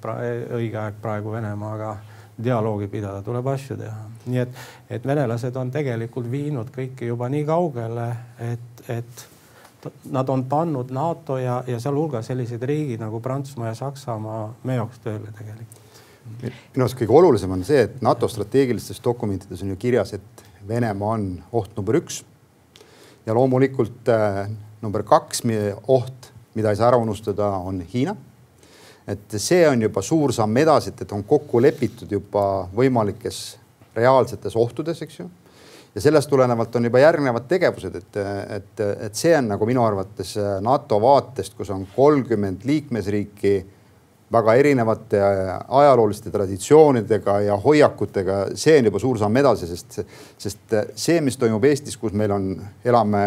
[0.59, 1.95] õige aeg praegu Venemaaga
[2.43, 4.09] dialoogi pidada, tuleb asju teha.
[4.27, 8.09] nii et, et venelased on tegelikult viinud kõike juba nii kaugele,
[8.43, 9.27] et, et
[10.11, 15.03] nad on pannud NATO ja, ja sealhulgas sellised riigid nagu Prantsusmaa ja Saksamaa meie jaoks
[15.03, 15.79] tööle tegelikult.
[16.43, 21.17] minu arust kõige olulisem on see, et NATO strateegilistes dokumentides on ju kirjas, et Venemaa
[21.17, 22.23] on oht number üks
[23.27, 24.47] ja loomulikult äh,
[24.83, 25.43] number kaks
[25.87, 28.17] oht, mida ei saa ära unustada, on Hiina.
[29.07, 33.59] et see on juba suur samm edasi, et on kokku lepitud juba võimalikes
[33.97, 35.29] reaalsetes ohtudes, eks ju.
[35.95, 38.19] ja sellest tulenevalt on juba järgnevad tegevused, et,
[38.57, 43.55] et, et see on nagu minu arvates NATO vaatest, kus on kolmkümmend liikmesriiki
[44.33, 45.21] väga erinevate
[45.69, 50.01] ajalooliste traditsioonidega ja hoiakutega, see on juba suur samm edasi, sest,
[50.41, 52.49] sest see, mis toimub Eestis, kus meil on,
[52.85, 53.23] elame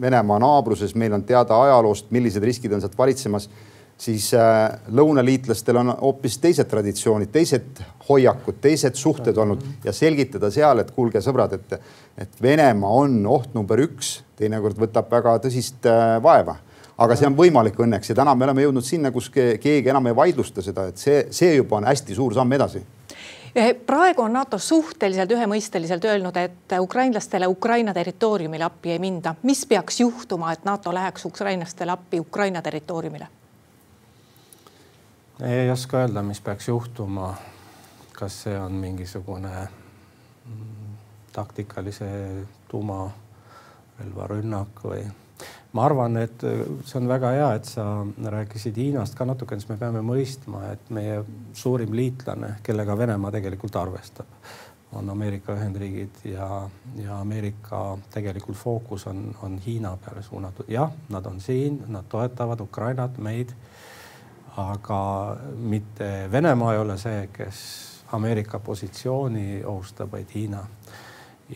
[0.00, 3.48] Venemaa naabruses, meil on teada ajaloost, millised riskid on sealt valitsemas,
[4.00, 4.62] siis äh,
[4.96, 11.20] lõunaliitlastel on hoopis teised traditsioonid, teised hoiakud, teised suhted olnud ja selgitada seal, et kuulge,
[11.24, 16.60] sõbrad, et, et Venemaa on oht number üks, teinekord võtab väga tõsist äh, vaeva
[17.00, 20.16] aga see on võimalik õnneks ja täna me oleme jõudnud sinna, kus keegi enam ei
[20.16, 22.82] vaidlusta seda, et see, see juba on hästi suur samm edasi
[23.54, 29.34] eh, praegu on NATO suhteliselt ühemõisteliselt öelnud, et ukrainlastele Ukraina territooriumile appi ei minda.
[29.42, 33.26] mis peaks juhtuma, et NATO läheks ukrainlastele appi Ukraina territooriumile?
[35.40, 37.34] ei oska öelda, mis peaks juhtuma.
[38.12, 39.68] kas see on mingisugune
[41.32, 42.06] taktikalise
[42.68, 45.06] tuumarelvarünnak või
[45.72, 47.84] ma arvan, et see on väga hea, et sa
[48.34, 51.20] rääkisid Hiinast ka natukene, siis me peame mõistma, et meie
[51.56, 54.30] suurim liitlane, kellega Venemaa tegelikult arvestab,
[54.98, 56.48] on Ameerika Ühendriigid ja,
[56.98, 60.66] ja Ameerika tegelikult fookus on, on Hiina peale suunatud.
[60.68, 63.54] jah, nad on siin, nad toetavad Ukrainat, meid.
[64.58, 67.60] aga mitte Venemaa ei ole see, kes
[68.12, 70.64] Ameerika positsiooni ohustab, vaid Hiina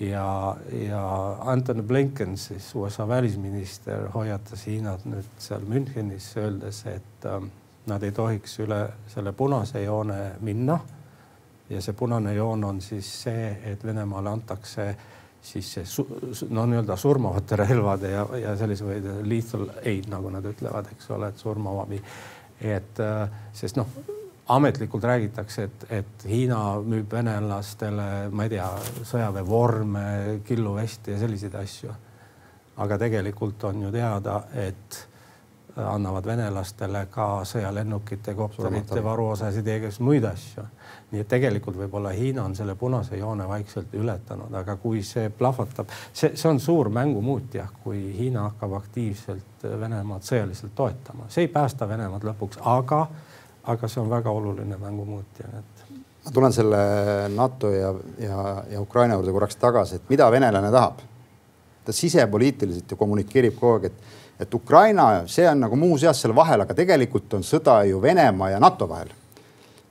[0.01, 7.41] ja, ja Anton Blinken, siis USA välisminister, hoiatas Hiinat nüüd seal Münchenis, öeldes, et äh,
[7.87, 8.81] nad ei tohiks üle
[9.13, 10.79] selle punase joone minna.
[11.71, 14.97] ja see punane joon on siis see, et Venemaale antakse
[15.45, 16.05] siis see
[16.51, 21.29] no nii-öelda surmavate relvade ja, ja sellise või lethal aid, nagu nad ütlevad, eks ole,
[21.29, 22.03] et surmav abi.
[22.61, 23.89] et äh, sest noh
[24.49, 28.69] ametlikult räägitakse, et, et Hiina müüb venelastele, ma ei tea,
[29.09, 30.05] sõjaväevorme,
[30.45, 31.95] killuveste ja selliseid asju.
[32.77, 34.97] aga tegelikult on ju teada, et
[35.77, 40.65] annavad venelastele ka sõjalennukite, kopterite varuosasid ja igasuguseid muid asju.
[41.11, 45.91] nii et tegelikult võib-olla Hiina on selle punase joone vaikselt ületanud, aga kui see plahvatab,
[46.13, 51.89] see, see on suur mängumuutja, kui Hiina hakkab aktiivselt Venemaad sõjaliselt toetama, see ei päästa
[51.89, 53.07] Venemaad lõpuks, aga
[53.67, 55.85] aga see on väga oluline mängumuutja, et.
[56.25, 56.79] ma tulen selle
[57.35, 61.03] NATO ja, ja, ja Ukraina juurde korraks tagasi, et mida venelane tahab?
[61.85, 66.65] ta sisepoliitiliselt ju kommunikeerib kogu aeg, et, et Ukraina, see on nagu muuseas seal vahel,
[66.65, 69.11] aga tegelikult on sõda ju Venemaa ja NATO vahel.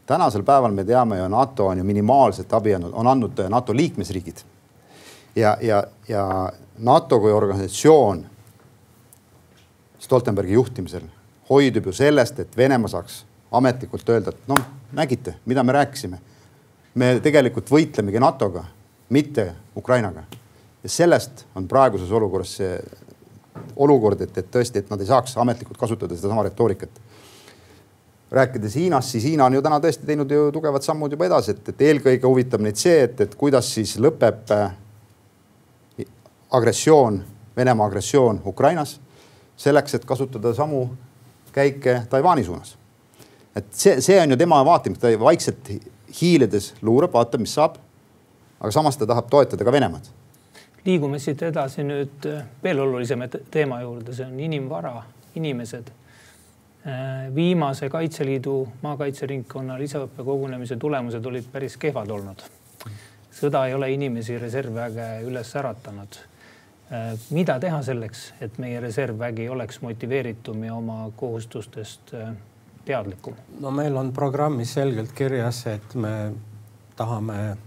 [0.05, 4.41] tänasel päeval me teame ju, NATO on ju minimaalset abi andnud, on andnud NATO liikmesriigid.
[5.35, 8.25] ja, ja, ja NATO kui organisatsioon
[9.99, 11.03] Stoltenbergi juhtimisel
[11.49, 14.61] hoidub ju sellest, et Venemaa saaks ametlikult öelda, et noh,
[14.93, 16.19] nägite, mida me rääkisime.
[16.95, 18.63] me tegelikult võitlemegi NATO-ga,
[19.09, 20.23] mitte Ukrainaga.
[20.83, 22.79] ja sellest on praeguses olukorras see
[23.75, 26.89] olukord, et, et tõesti, et nad ei saaks ametlikult kasutada sedasama retoorikat.
[28.31, 31.69] rääkides Hiinast, siis Hiina on ju täna tõesti teinud ju tugevad sammud juba edasi, et,
[31.69, 34.71] et eelkõige huvitab neid see, et, et kuidas siis lõpeb äh,
[36.51, 37.23] agressioon,
[37.57, 38.99] Venemaa agressioon Ukrainas
[39.57, 40.87] selleks, et kasutada samu
[41.53, 42.77] käike Taiwan'i suunas
[43.55, 45.69] et see, see on ju tema vaatamine, ta vaikselt
[46.21, 47.77] hiilides luurab, vaatab, mis saab.
[48.59, 50.05] aga samas ta tahab toetada ka Venemaad.
[50.85, 55.03] liigume siit edasi nüüd äh, veel olulisema teema juurde, see on inimvara,
[55.35, 55.91] inimesed.
[56.87, 62.43] Äh, viimase Kaitseliidu maakaitseringkonna lisaõppekogunemise tulemused olid päris kehvad olnud.
[63.33, 66.17] sõda ei ole inimesi reservväge üles äratanud
[66.91, 72.13] äh, mida teha selleks, et meie reservvägi oleks motiveeritum ja oma kohustustest
[72.85, 73.33] teadlikum?
[73.59, 76.33] no meil on programmis selgelt kirjas, et me
[76.95, 77.57] tahame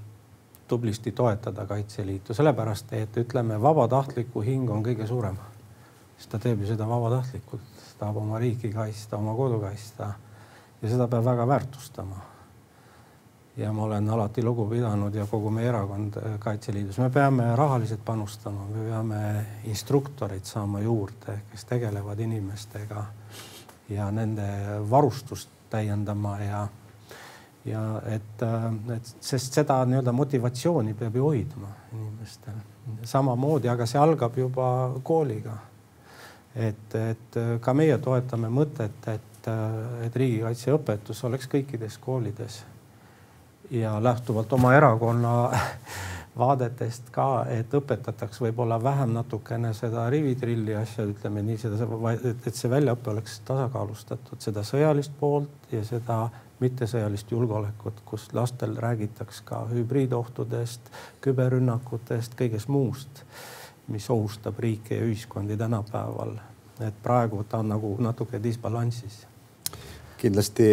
[0.68, 5.36] tublisti toetada Kaitseliitu, sellepärast et ütleme, vabatahtliku hing on kõige suurem.
[6.18, 10.12] sest ta teeb ju seda vabatahtlikult, tahab oma riiki kaitsta, oma kodu kaitsta
[10.82, 12.16] ja seda peab väga väärtustama.
[13.56, 18.66] ja ma olen alati lugu pidanud ja kogu meie erakond Kaitseliidus, me peame rahaliselt panustama,
[18.66, 23.04] me peame instruktoreid saama juurde, kes tegelevad inimestega
[23.88, 24.46] ja nende
[24.90, 26.62] varustust täiendama ja,
[27.64, 28.42] ja et,
[28.96, 32.58] et sest seda nii-öelda motivatsiooni peab ju hoidma inimestel
[33.06, 34.68] samamoodi, aga see algab juba
[35.02, 35.56] kooliga.
[36.54, 39.48] et, et ka meie toetame mõtet, et,
[40.06, 42.62] et riigikaitseõpetus oleks kõikides koolides
[43.70, 45.34] ja lähtuvalt oma erakonna
[46.38, 51.88] vaadetest ka, et õpetataks võib-olla vähem natukene seda rivitrilli asja, ütleme nii, seda,
[52.20, 56.26] et see väljaõpe oleks tasakaalustatud, seda sõjalist poolt ja seda
[56.60, 60.90] mittesõjalist julgeolekut, kus lastel räägitaks ka hübriidohtudest,
[61.24, 63.24] küberrünnakutest, kõigest muust,
[63.92, 66.38] mis ohustab riike ja ühiskondi tänapäeval.
[66.80, 69.26] et praegu ta on nagu natuke disbalansis.
[70.16, 70.64] kindlasti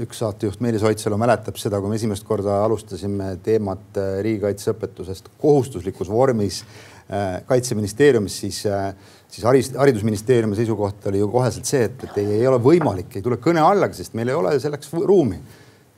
[0.00, 6.10] üks saatejuht Meelis Oitsalu mäletab seda, kui me esimest korda alustasime teemat äh, riigikaitseõpetusest kohustuslikus
[6.10, 8.94] vormis äh, kaitseministeeriumis, siis, äh,
[9.28, 13.26] siis haris, haridusministeeriumi seisukoht oli ju koheselt see, et, et ei, ei ole võimalik, ei
[13.26, 15.40] tule kõne allagi, sest meil ei ole selleks ruumi.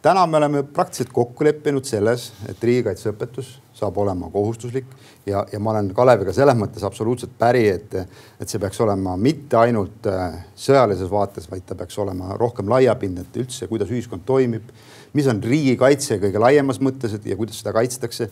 [0.04, 4.90] Täna me oleme praktiliselt kokku leppinud selles, et riigikaitseõpetus saab olema kohustuslik
[5.26, 7.96] ja, ja ma olen Kaleviga selles mõttes absoluutselt päri, et,
[8.40, 13.24] et see peaks olema mitte ainult äh, sõjalises vaates, vaid ta peaks olema rohkem laiapindne,
[13.24, 14.68] et üldse, kuidas ühiskond toimib,
[15.16, 18.28] mis on riigikaitse kõige laiemas mõttes ja kuidas seda kaitstakse.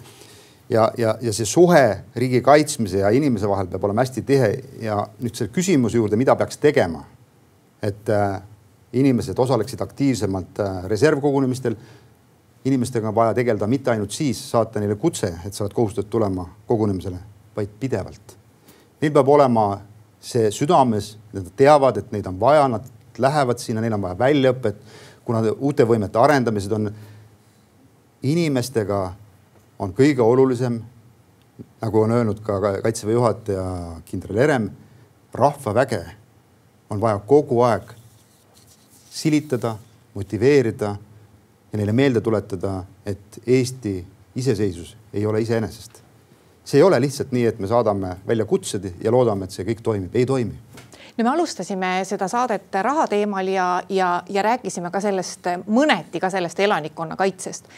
[0.68, 1.84] ja, ja, ja see suhe
[2.16, 6.36] riigi kaitsmise ja inimese vahel peab olema hästi tihe ja nüüd selle küsimuse juurde, mida
[6.36, 7.06] peaks tegema.
[7.82, 8.42] et äh,
[8.92, 11.76] inimesed osaleksid aktiivsemalt äh, reservkogunemistel
[12.64, 16.46] inimestega on vaja tegeleda mitte ainult siis, saata neile kutse, et sa oled kohustatud tulema
[16.66, 17.18] kogunemisele,
[17.56, 18.36] vaid pidevalt.
[19.02, 19.64] Neil peab olema
[20.22, 22.86] see südames, nad teavad, et neid on vaja, nad
[23.18, 24.78] lähevad sinna, neil on vaja väljaõpet,
[25.24, 26.90] kuna uute võimete arendamised on
[28.22, 29.00] inimestega
[29.82, 30.78] on kõige olulisem,
[31.82, 33.64] nagu on öelnud ka kaitseväe juhataja
[34.06, 34.70] kindral Herem,
[35.34, 36.04] rahvaväge
[36.90, 37.90] on vaja kogu aeg
[39.12, 39.76] silitada,
[40.14, 40.96] motiveerida
[41.72, 46.02] ja neile meelde tuletada, et Eesti iseseisvus ei ole iseenesest.
[46.64, 49.80] see ei ole lihtsalt nii, et me saadame välja kutsed ja loodame, et see kõik
[49.82, 50.54] toimib, ei toimi
[51.16, 56.30] no me alustasime seda saadet raha teemal ja, ja, ja rääkisime ka sellest mõneti ka
[56.30, 57.68] sellest elanikkonnakaitsest.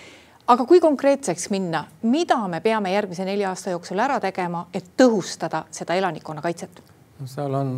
[0.47, 5.65] aga kui konkreetseks minna, mida me peame järgmise nelja aasta jooksul ära tegema, et tõhustada
[5.71, 6.83] seda elanikkonnakaitset?
[7.21, 7.75] no seal on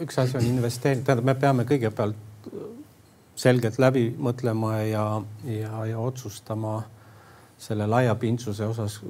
[0.00, 2.16] üks asi on investeerida, tähendab, me peame kõigepealt
[3.34, 6.82] selgelt läbi mõtlema ja, ja, ja otsustama
[7.58, 9.00] selle laiapindsuse osas,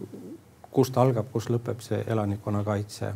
[0.74, 3.14] kust algab, kus lõpeb see elanikkonnakaitse.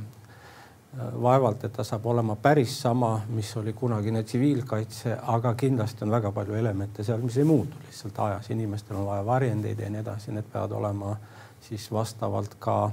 [1.23, 6.33] vaevalt, et ta saab olema päris sama, mis oli kunagine tsiviilkaitse, aga kindlasti on väga
[6.33, 10.33] palju elemente seal, mis ei muutu lihtsalt ajas, inimestel on vaja varjendeid ja nii edasi,
[10.33, 11.17] need peavad olema
[11.61, 12.91] siis vastavalt ka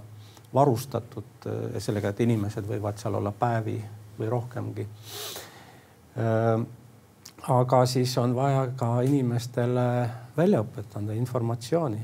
[0.54, 1.48] varustatud
[1.80, 3.80] sellega, et inimesed võivad seal olla päevi
[4.20, 4.88] või rohkemgi
[7.48, 12.02] aga siis on vaja ka inimestele väljaõpet anda, informatsiooni.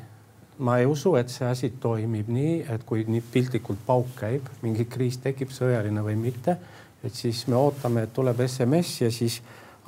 [0.61, 4.85] ma ei usu, et see asi toimib nii, et kui nii piltlikult pauk käib, mingi
[4.85, 6.57] kriis tekib, sõjaline või mitte,
[7.03, 9.39] et siis me ootame, et tuleb SMS ja siis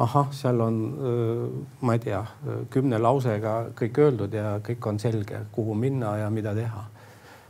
[0.02, 0.80] ahah, seal on,
[1.82, 2.24] ma ei tea,
[2.74, 6.88] kümne lausega kõik öeldud ja kõik on selge, kuhu minna ja mida teha.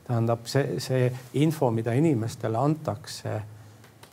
[0.03, 1.07] tähendab see, see
[1.39, 3.41] info, mida inimestele antakse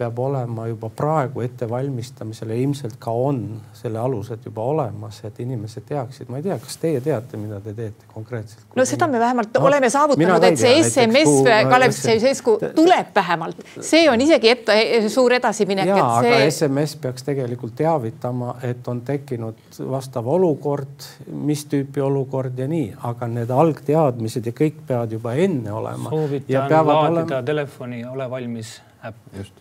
[0.01, 3.43] peab olema juba praegu ettevalmistamisel ja ilmselt ka on
[3.77, 7.75] selle alused juba olemas, et inimesed teaksid, ma ei tea, kas teie teate, mida te
[7.77, 8.65] teete konkreetselt?
[8.77, 11.35] no seda me vähemalt no, oleme saavutanud, et see SMS
[11.71, 14.79] Kalev Stoicescu tuleb vähemalt, see on isegi ette,
[15.13, 15.93] suur edasiminek.
[15.93, 16.33] ja, see...
[16.33, 21.09] aga SMS peaks tegelikult teavitama, et on tekkinud vastav olukord,
[21.51, 26.13] mis tüüpi olukord ja nii, aga need algteadmised ja kõik peavad juba enne olema.
[26.13, 27.43] soovitan laadida olema...
[27.53, 29.27] telefoni, ole valmis äpp.
[29.37, 29.60] just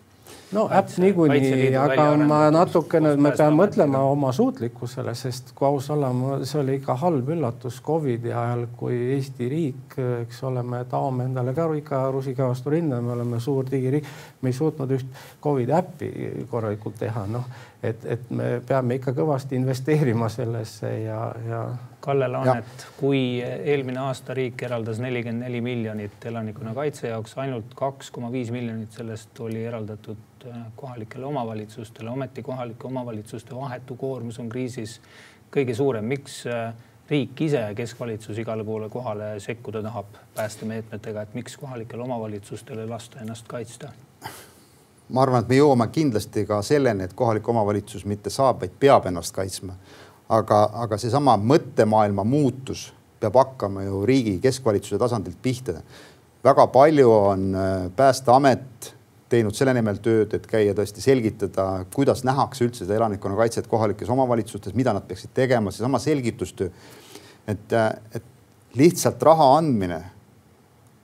[0.55, 6.09] no äpp niikuinii, aga ma natukene, me peame mõtlema oma suutlikkusele, sest kui aus olla,
[6.43, 11.53] see oli ikka halb üllatus Covidi ajal, kui Eesti riik, eks ole, me taome endale
[11.57, 14.07] ka ikka rusika vastu rinda, me oleme suur digiriik,
[14.41, 16.11] me ei suutnud üht Covidi äppi
[16.49, 17.45] korralikult teha, noh,
[17.83, 21.67] et, et me peame ikka kõvasti investeerima sellesse ja, ja.
[21.99, 28.31] Kalle Laanet, kui eelmine aasta riik eraldas nelikümmend neli miljonit elanikkonnakaitse jaoks, ainult kaks koma
[28.31, 35.01] viis miljonit sellest oli eraldatud Äh, kohalikele omavalitsustele, ometi kohalike omavalitsuste vahetu koormus on kriisis
[35.51, 36.05] kõige suurem.
[36.05, 36.73] miks äh,
[37.09, 43.19] riik ise, keskvalitsus igale poole kohale sekkuda tahab päästemeetmetega, et miks kohalikel omavalitsustel ei lasta
[43.19, 43.91] ennast kaitsta?
[45.09, 49.09] Ma arvan, et me jõuame kindlasti ka selleni, et kohalik omavalitsus mitte saab, vaid peab
[49.09, 49.73] ennast kaitsma.
[50.29, 55.81] aga, aga seesama mõttemaailma muutus peab hakkama ju riigi keskvalitsuse tasandilt pihta.
[56.43, 58.95] väga palju on äh, Päästeamet
[59.29, 64.73] teinud selle nimel tööd, et käia tõesti selgitada, kuidas nähakse üldse seda elanikkonnakaitset kohalikes omavalitsustes,
[64.73, 66.69] mida nad peaksid tegema, seesama selgitustöö.
[67.47, 67.73] et,
[68.13, 68.23] et
[68.75, 70.03] lihtsalt raha andmine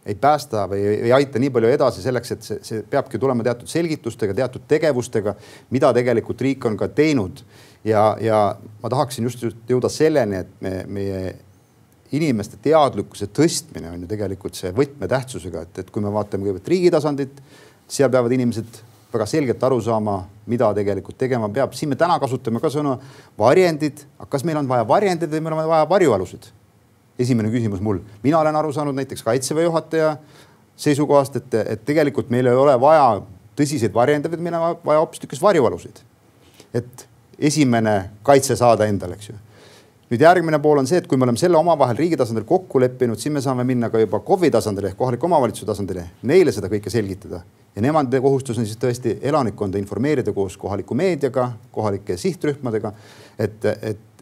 [0.06, 3.70] ei päästa või ei aita nii palju edasi selleks, et see, see peabki tulema teatud
[3.70, 5.34] selgitustega, teatud tegevustega,
[5.74, 7.42] mida tegelikult riik on ka teinud.
[7.84, 8.40] ja, ja
[8.84, 11.36] ma tahaksin just, jõuda selleni, et me, meie
[12.16, 16.92] inimeste teadlikkuse tõstmine on ju tegelikult see võtmetähtsusega, et, et kui me vaatame kõigepealt riigi
[16.94, 17.42] tasandit
[17.88, 18.82] seal peavad inimesed
[19.16, 20.20] väga selgelt aru saama,
[20.52, 21.74] mida tegelikult tegema peab.
[21.74, 22.98] siin me täna kasutame ka sõna
[23.40, 26.52] varjendid, aga kas meil on vaja varjendeid või meil on vaja varjualusid?
[27.20, 30.16] Esimene küsimus mul, mina olen aru saanud näiteks kaitseväe juhataja
[30.76, 33.22] seisukohast, et, et tegelikult meil ei ole vaja
[33.56, 36.04] tõsiseid varjendeid, vaid meil on vaja hoopistükkis varjualusid.
[36.76, 37.08] et
[37.40, 39.36] esimene kaitse saada endale, eks ju
[40.12, 43.18] nüüd järgmine pool on see, et kui me oleme selle omavahel riigi tasandil kokku leppinud,
[43.18, 46.94] siis me saame minna ka juba KOV-i tasandile ehk kohaliku omavalitsuse tasandile, neile seda kõike
[46.94, 47.42] selgitada
[47.76, 52.94] ja nemade kohustus on siis tõesti elanikkonda informeerida koos kohaliku meediaga, kohalike sihtrühmadega.
[53.40, 54.15] et, et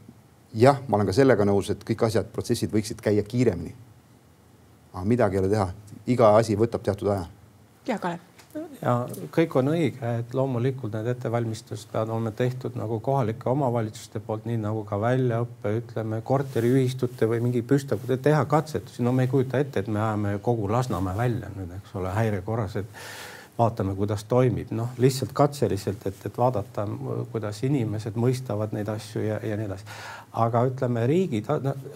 [0.54, 3.74] jah, ma olen ka sellega nõus, et kõik asjad, protsessid võiksid käia kiiremini.
[4.94, 5.72] aga midagi ei ole teha,
[6.08, 7.26] iga asi võtab teatud aja.
[7.88, 8.34] ja Kalev
[8.82, 8.94] ja
[9.34, 14.60] kõik on õige, et loomulikult need ettevalmistused peavad olema tehtud nagu kohalike omavalitsuste poolt, nii
[14.62, 19.04] nagu ka väljaõppe, ütleme korteriühistute või mingi püstavate teha katsetusi.
[19.04, 22.42] no me ei kujuta ette, et me ajame kogu Lasnamäe välja nüüd, eks ole, häire
[22.46, 23.02] korras, et
[23.58, 26.88] vaatame, kuidas toimib, noh lihtsalt katseliselt, et, et vaadata,
[27.32, 29.86] kuidas inimesed mõistavad neid asju ja, ja nii edasi.
[30.42, 31.50] aga ütleme, riigid,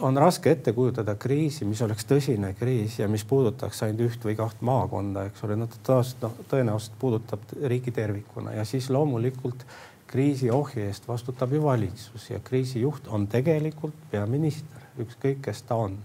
[0.05, 4.37] on raske ette kujutada kriisi, mis oleks tõsine kriis ja mis puudutaks ainult üht või
[4.37, 9.65] kaht maakonda, eks ole, no tõenäoliselt, noh tõenäoliselt puudutab riiki tervikuna ja siis loomulikult
[10.07, 15.97] kriisi ohje eest vastutab ju valitsus ja kriisijuht on tegelikult peaminister, ükskõik kes ta on.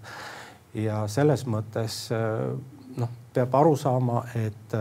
[0.74, 2.07] ja selles mõttes
[2.96, 4.76] noh, peab aru saama, et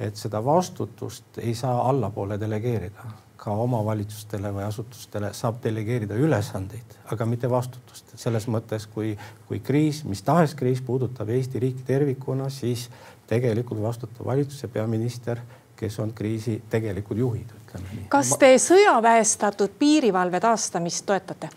[0.00, 3.10] et seda vastutust ei saa allapoole delegeerida.
[3.40, 8.12] ka omavalitsustele või asutustele saab delegeerida ülesandeid, aga mitte vastutust.
[8.16, 12.90] selles mõttes, kui, kui kriis, mis tahes kriis puudutab Eesti riiki tervikuna, siis
[13.26, 15.40] tegelikult vastutab valitsus ja peaminister,
[15.76, 18.06] kes on kriisi tegelikud juhid, ütleme nii.
[18.08, 21.48] kas te sõjaväestatud piirivalve taastamist toetate?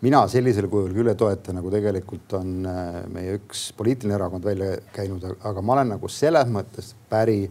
[0.00, 4.78] Mina sellisel kujul küll ei toeta, nagu tegelikult on äh, meie üks poliitiline erakond välja
[4.94, 7.42] käinud, aga ma olen nagu selles mõttes päri,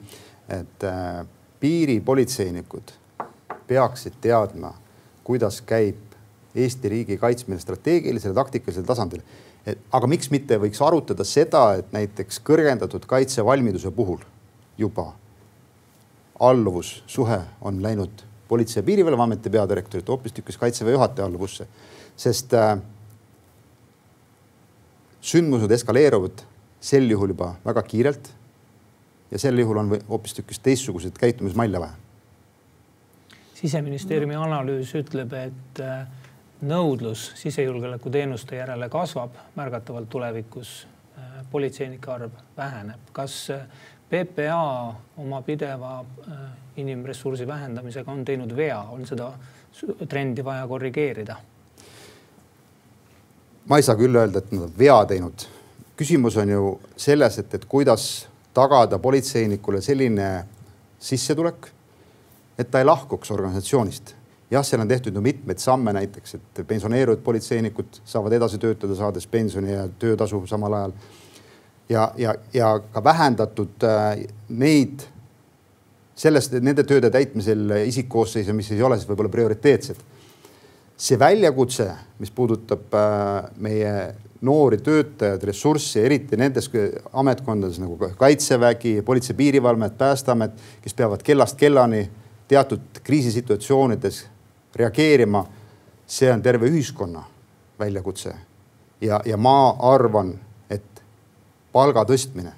[0.49, 1.21] et äh,
[1.61, 2.95] piiripolitseinikud
[3.69, 4.73] peaksid teadma,
[5.27, 6.05] kuidas käib
[6.59, 9.21] Eesti riigi kaitsmine strateegilisel, taktikalisel tasandil.
[9.93, 14.23] aga miks mitte võiks arutada seda, et näiteks kõrgendatud kaitsevalmiduse puhul
[14.77, 15.11] juba
[16.39, 21.67] alluvussuhe on läinud Politsei- ja Piirivalveameti peadirektorilt hoopistükkis Kaitseväe juhataja alluvusse
[22.19, 22.75] sest äh,
[25.21, 26.43] sündmused eskaleeruvad
[26.83, 28.29] sel juhul juba väga kiirelt.
[29.31, 31.93] ja sel juhul on hoopistükkis teistsuguseid käitumismalle vaja.
[33.53, 36.07] siseministeeriumi analüüs ütleb, et äh,
[36.61, 40.87] nõudlus sisejulgeolekuteenuste järele kasvab märgatavalt tulevikus.
[41.17, 43.13] Äh, politseinike arv väheneb.
[43.13, 43.51] kas
[44.09, 46.05] PPA oma pideva
[46.75, 49.31] inimressursi vähendamisega on teinud vea, on seda
[50.09, 51.37] trendi vaja korrigeerida?
[53.69, 55.47] Ma ei saa küll öelda, et nad on vea teinud.
[55.99, 60.29] küsimus on ju selles, et, et kuidas tagada politseinikule selline
[60.99, 61.67] sissetulek,
[62.57, 64.15] et ta ei lahkuks organisatsioonist.
[64.51, 69.27] jah, seal on tehtud ju mitmeid samme, näiteks, et pensioneeruvad politseinikud saavad edasi töötada, saades
[69.27, 70.91] pensioni ja töötasu samal ajal.
[71.89, 75.05] ja, ja, ja ka vähendatud äh, neid
[76.15, 80.01] sellest, nende tööde täitmisel isikkoosseise, mis ei ole siis võib-olla prioriteetsed
[80.99, 83.93] see väljakutse, mis puudutab äh, meie
[84.41, 86.69] noori töötajaid, ressurssi, eriti nendes
[87.13, 92.09] ametkondades nagu Kaitsevägi, Politsei- ja Piirivalveamet, Päästeamet, kes peavad kellast kellani
[92.47, 94.25] teatud kriisisituatsioonides
[94.75, 95.45] reageerima.
[96.09, 97.23] see on terve ühiskonna
[97.79, 98.33] väljakutse.
[99.01, 100.39] ja, ja ma arvan,
[100.69, 101.03] et
[101.71, 102.51] palga tõstmine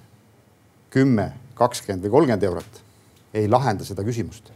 [0.90, 2.82] kümme, kakskümmend või kolmkümmend eurot
[3.34, 4.52] ei lahenda seda küsimust.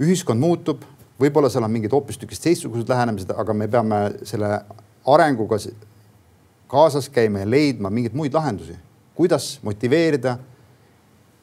[0.00, 0.82] ühiskond muutub
[1.20, 4.50] võib-olla seal on mingid hoopistükkis teistsugused lähenemised, aga me peame selle
[5.14, 5.58] arenguga
[6.70, 8.76] kaasas käima ja leidma mingeid muid lahendusi.
[9.14, 10.38] kuidas motiveerida,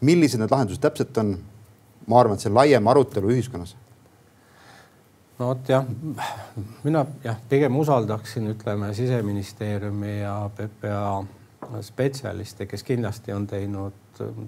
[0.01, 1.37] millised need lahendused täpselt on?
[2.07, 3.75] ma arvan, et see laiem arutelu ühiskonnas.
[5.39, 5.85] no vot jah,
[6.83, 11.23] mina jah, pigem usaldaksin, ütleme siseministeeriumi ja PPA
[11.85, 13.93] spetsialiste, kes kindlasti on teinud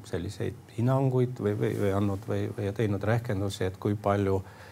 [0.05, 4.62] selliseid hinnanguid või, või, või andnud või, või teinud rehkendusi, et kui palju äh,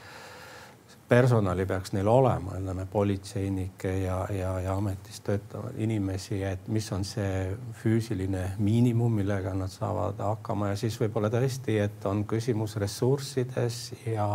[1.12, 7.04] personali peaks neil olema, ütleme politseinikke ja, ja, ja ametis töötavaid inimesi, et mis on
[7.08, 7.50] see
[7.82, 10.72] füüsiline miinimum, millega nad saavad hakkama.
[10.72, 14.30] Ja siis võib-olla tõesti, et on küsimus ressurssides ja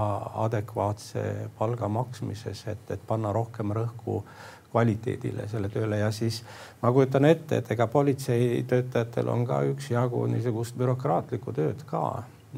[0.44, 1.24] adekvaatse
[1.56, 4.20] palga maksmises, et, et panna rohkem rõhku
[4.74, 6.02] kvaliteedile selle tööle.
[6.04, 6.42] Ja siis
[6.82, 12.02] ma kujutan ette, et ega politseitöötajatel on ka üksjagu niisugust bürokraatlikku tööd ka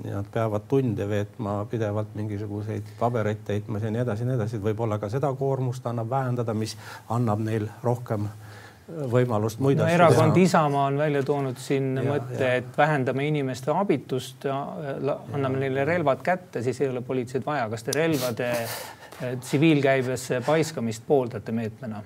[0.05, 4.65] Nad peavad tunde veetma, pidevalt mingisuguseid pabereid täitmas ja nii edasi ja nii edasi, et
[4.65, 6.77] võib-olla ka seda koormust annab vähendada, mis
[7.15, 8.49] annab neil rohkem äh,
[8.89, 10.09] võimalust muid no, asju teha.
[10.09, 16.23] erakond Isamaa on välja toonud siin ja, mõtte, et vähendame inimeste abitust, anname neile relvad
[16.25, 17.69] kätte, siis ei ole politseid vaja.
[17.69, 22.03] kas te relvade äh, tsiviilkäibesse paiskamist pooldate meetmena?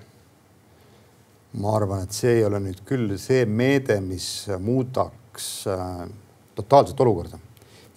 [1.63, 4.27] ma arvan, et see ei ole nüüd küll see meede, mis
[4.59, 6.05] muudaks äh,
[6.59, 7.39] totaalset olukorda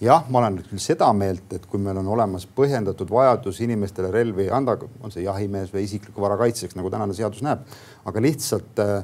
[0.02, 4.48] jah, ma olen küll seda meelt, et kui meil on olemas põhjendatud vajadus inimestele relvi
[4.52, 7.64] anda, on see jahimees või isikliku vara kaitseks, nagu tänane seadus näeb,
[8.08, 8.98] aga lihtsalt äh,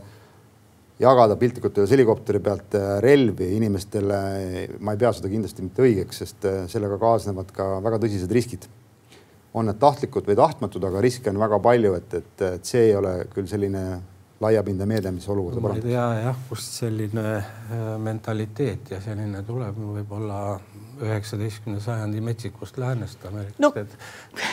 [1.03, 4.21] jagada piltlikult öeldes helikopteri pealt äh, relvi inimestele,
[4.81, 8.69] ma ei pea seda kindlasti mitte õigeks, sest äh, sellega kaasnevad ka väga tõsised riskid.
[9.53, 12.95] on need tahtlikud või tahtmatud, aga riske on väga palju, et, et, et see ei
[12.97, 13.83] ole küll selline
[14.43, 15.85] laiapindne meede, mis olukorda parandab?
[15.85, 17.27] ma ei tea jah, kust selline
[18.03, 20.43] mentaliteet ja selline tuleb, võib-olla
[21.03, 23.97] üheksateistkümnenda sajandi metsikust läänest Ameerikast no., et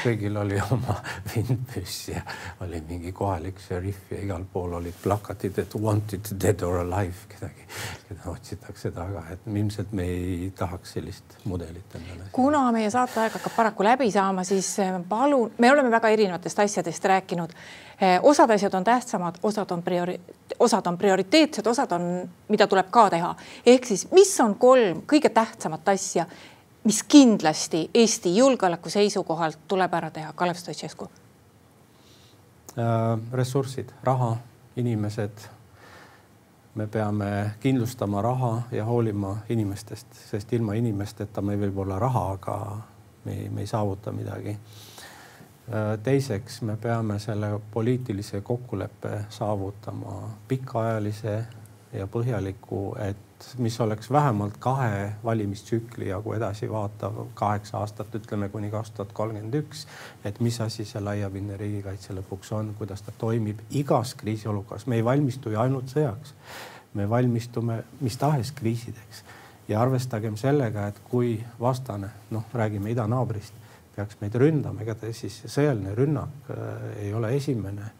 [0.03, 0.95] kõigil oli oma
[1.31, 2.21] vindpüss ja
[2.63, 7.67] oli mingi kohalik šerif ja igal pool olid plakatid, et wanted dead or alive kedagi,
[8.07, 12.29] keda otsitakse taga, et ilmselt me ei tahaks sellist mudelit endale.
[12.31, 17.05] kuna meie saateaeg hakkab paraku läbi saama, siis eh, palun, me oleme väga erinevatest asjadest
[17.05, 17.53] rääkinud.
[17.99, 20.19] Eh, osad asjad on tähtsamad, osad on priori-,
[20.59, 23.35] osad on prioriteetsed, osad on, mida tuleb ka teha.
[23.65, 26.25] ehk siis, mis on kolm kõige tähtsamat asja,
[26.83, 31.09] mis kindlasti Eesti julgeoleku seisukohalt tuleb ära teha, Kalev Stoicescu?
[32.77, 34.37] Äh, ressursid, raha,
[34.75, 35.49] inimesed.
[36.75, 42.55] me peame kindlustama raha ja hoolima inimestest, sest ilma inimesteta meil võib olla raha, aga
[43.25, 44.53] me ei, me ei saavuta midagi.
[45.69, 51.43] Äh, teiseks, me peame selle poliitilise kokkuleppe saavutama pikaajalise
[51.93, 58.71] ja põhjaliku, et mis oleks vähemalt kahe valimistsükli jagu edasi vaatav, kaheksa aastat, ütleme kuni
[58.73, 59.85] kaks tuhat kolmkümmend üks.
[60.25, 65.05] et mis asi see laiapindne riigikaitse lõpuks on, kuidas ta toimib igas kriisiolukorras, me ei
[65.05, 66.33] valmistu ju ainult sõjaks.
[66.93, 69.23] me valmistume mis tahes kriisideks
[69.67, 73.53] ja arvestagem sellega, et kui vastane, noh, räägime idanaabrist,
[73.99, 77.91] peaks meid ründama, ega ta siis sõjaline rünnak äh, ei ole esimene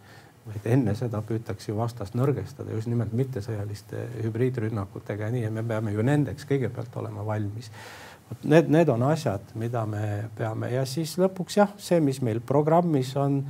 [0.50, 5.64] vaid enne seda püütakse ju vastast nõrgestada just nimelt mittesõjaliste hübriidrünnakutega ja nii, ja me
[5.68, 7.70] peame ju nendeks kõigepealt olema valmis.
[8.30, 12.41] vot need, need on asjad, mida me peame ja siis lõpuks jah, see, mis meil
[12.41, 13.43] programmis on.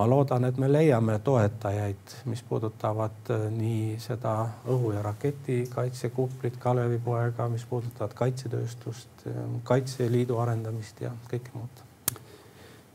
[0.00, 4.32] Ma loodan, et me leiame toetajaid, mis puudutavad äh, nii seda
[4.72, 11.84] õhu- ja raketikaitsekuplit Kalevipoega, mis puudutavad kaitsetööstust, äh, Kaitseliidu arendamist ja kõike muud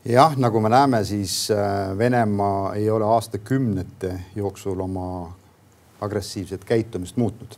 [0.06, 5.06] jah, nagu me näeme, siis äh, Venemaa ei ole aastakümnete jooksul oma
[6.00, 7.54] agressiivset käitumist muutnud.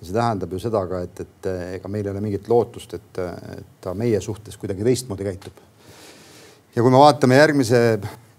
[0.00, 3.18] ja see tähendab ju seda ka, et, et ega meil ei ole mingit lootust, et
[3.82, 5.62] ta meie suhtes kuidagi teistmoodi käitub.
[6.76, 7.86] ja kui me vaatame järgmise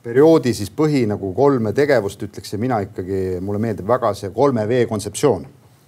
[0.04, 4.86] perioodi, siis põhi nagu kolme tegevust ütleksin mina ikkagi, mulle meeldib väga see kolme V
[4.90, 5.46] kontseptsioon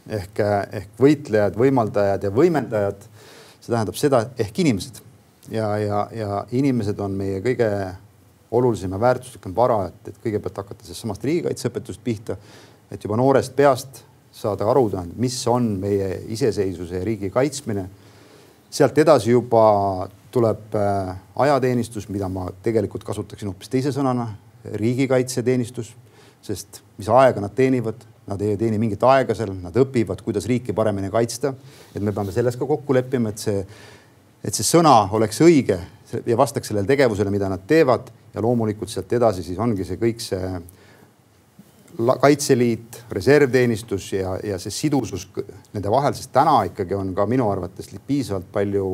[0.08, 0.44] ehk,
[0.82, 3.10] ehk võitlejad, võimaldajad ja võimendajad.
[3.60, 5.00] see tähendab seda ehk inimesed
[5.52, 7.70] ja, ja, ja inimesed on meie kõige
[8.54, 12.38] olulisem ja väärtuslikum vara, et, et kõigepealt hakata sellest samast riigikaitseõpetusest pihta,
[12.92, 14.04] et juba noorest peast
[14.34, 17.90] saada aru, mis on meie iseseisvuse ja riigi kaitsmine.
[18.74, 21.14] sealt edasi juba tuleb äh,
[21.46, 24.32] ajateenistus, mida ma tegelikult kasutaksin hoopis teise sõnana,
[24.80, 25.94] riigikaitseteenistus,
[26.44, 30.74] sest mis aega nad teenivad, nad ei teeni mingit aega seal, nad õpivad, kuidas riiki
[30.74, 31.54] paremini kaitsta.
[31.94, 33.66] et me peame selles ka kokku leppima, et see
[34.44, 35.78] et see sõna oleks õige
[36.28, 40.24] ja vastaks sellele tegevusele, mida nad teevad ja loomulikult sealt edasi siis ongi see kõik
[40.24, 40.56] see
[41.94, 45.28] Kaitseliit, reservteenistus ja, ja see sidusus
[45.76, 48.88] nende vahel, sest täna ikkagi on ka minu arvates piisavalt palju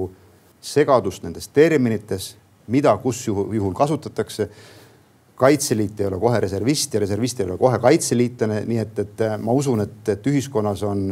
[0.61, 2.35] segadust nendes terminites,
[2.67, 4.49] mida, kus juhul, kasutatakse.
[5.39, 9.53] kaitseliit ei ole kohe reservist ja reservist ei ole kohe kaitseliitlane, nii et, et ma
[9.55, 11.05] usun, et, et ühiskonnas on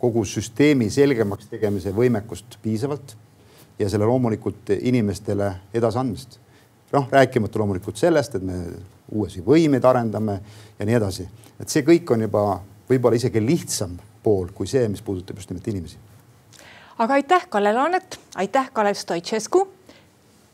[0.00, 3.12] kogu süsteemi selgemaks tegemise võimekust piisavalt
[3.78, 6.38] ja selle loomulikult inimestele edasiandmist.
[6.92, 8.62] noh, rääkimata loomulikult sellest, et me
[9.12, 10.40] uusi võimeid arendame
[10.78, 11.28] ja nii edasi.
[11.60, 12.44] et see kõik on juba
[12.88, 15.98] võib-olla isegi lihtsam pool kui see, mis puudutab just nimelt inimesi
[16.98, 19.72] aga aitäh, Kalle Laanet, aitäh, Kalev Stoicescu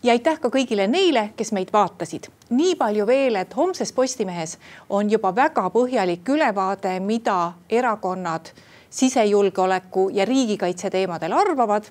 [0.02, 2.26] ja aitäh ka kõigile neile, kes meid vaatasid.
[2.50, 4.58] nii palju veel, et homses Postimehes
[4.90, 8.46] on juba väga põhjalik ülevaade, mida erakonnad
[8.90, 11.84] sisejulgeoleku ja riigikaitse teemadel arvavad.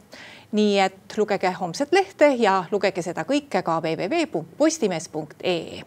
[0.51, 5.83] nii et lugege homset lehte ja lugege seda kõike ka www.postimees.ee.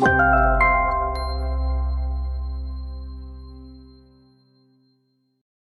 [0.00, 0.47] thank you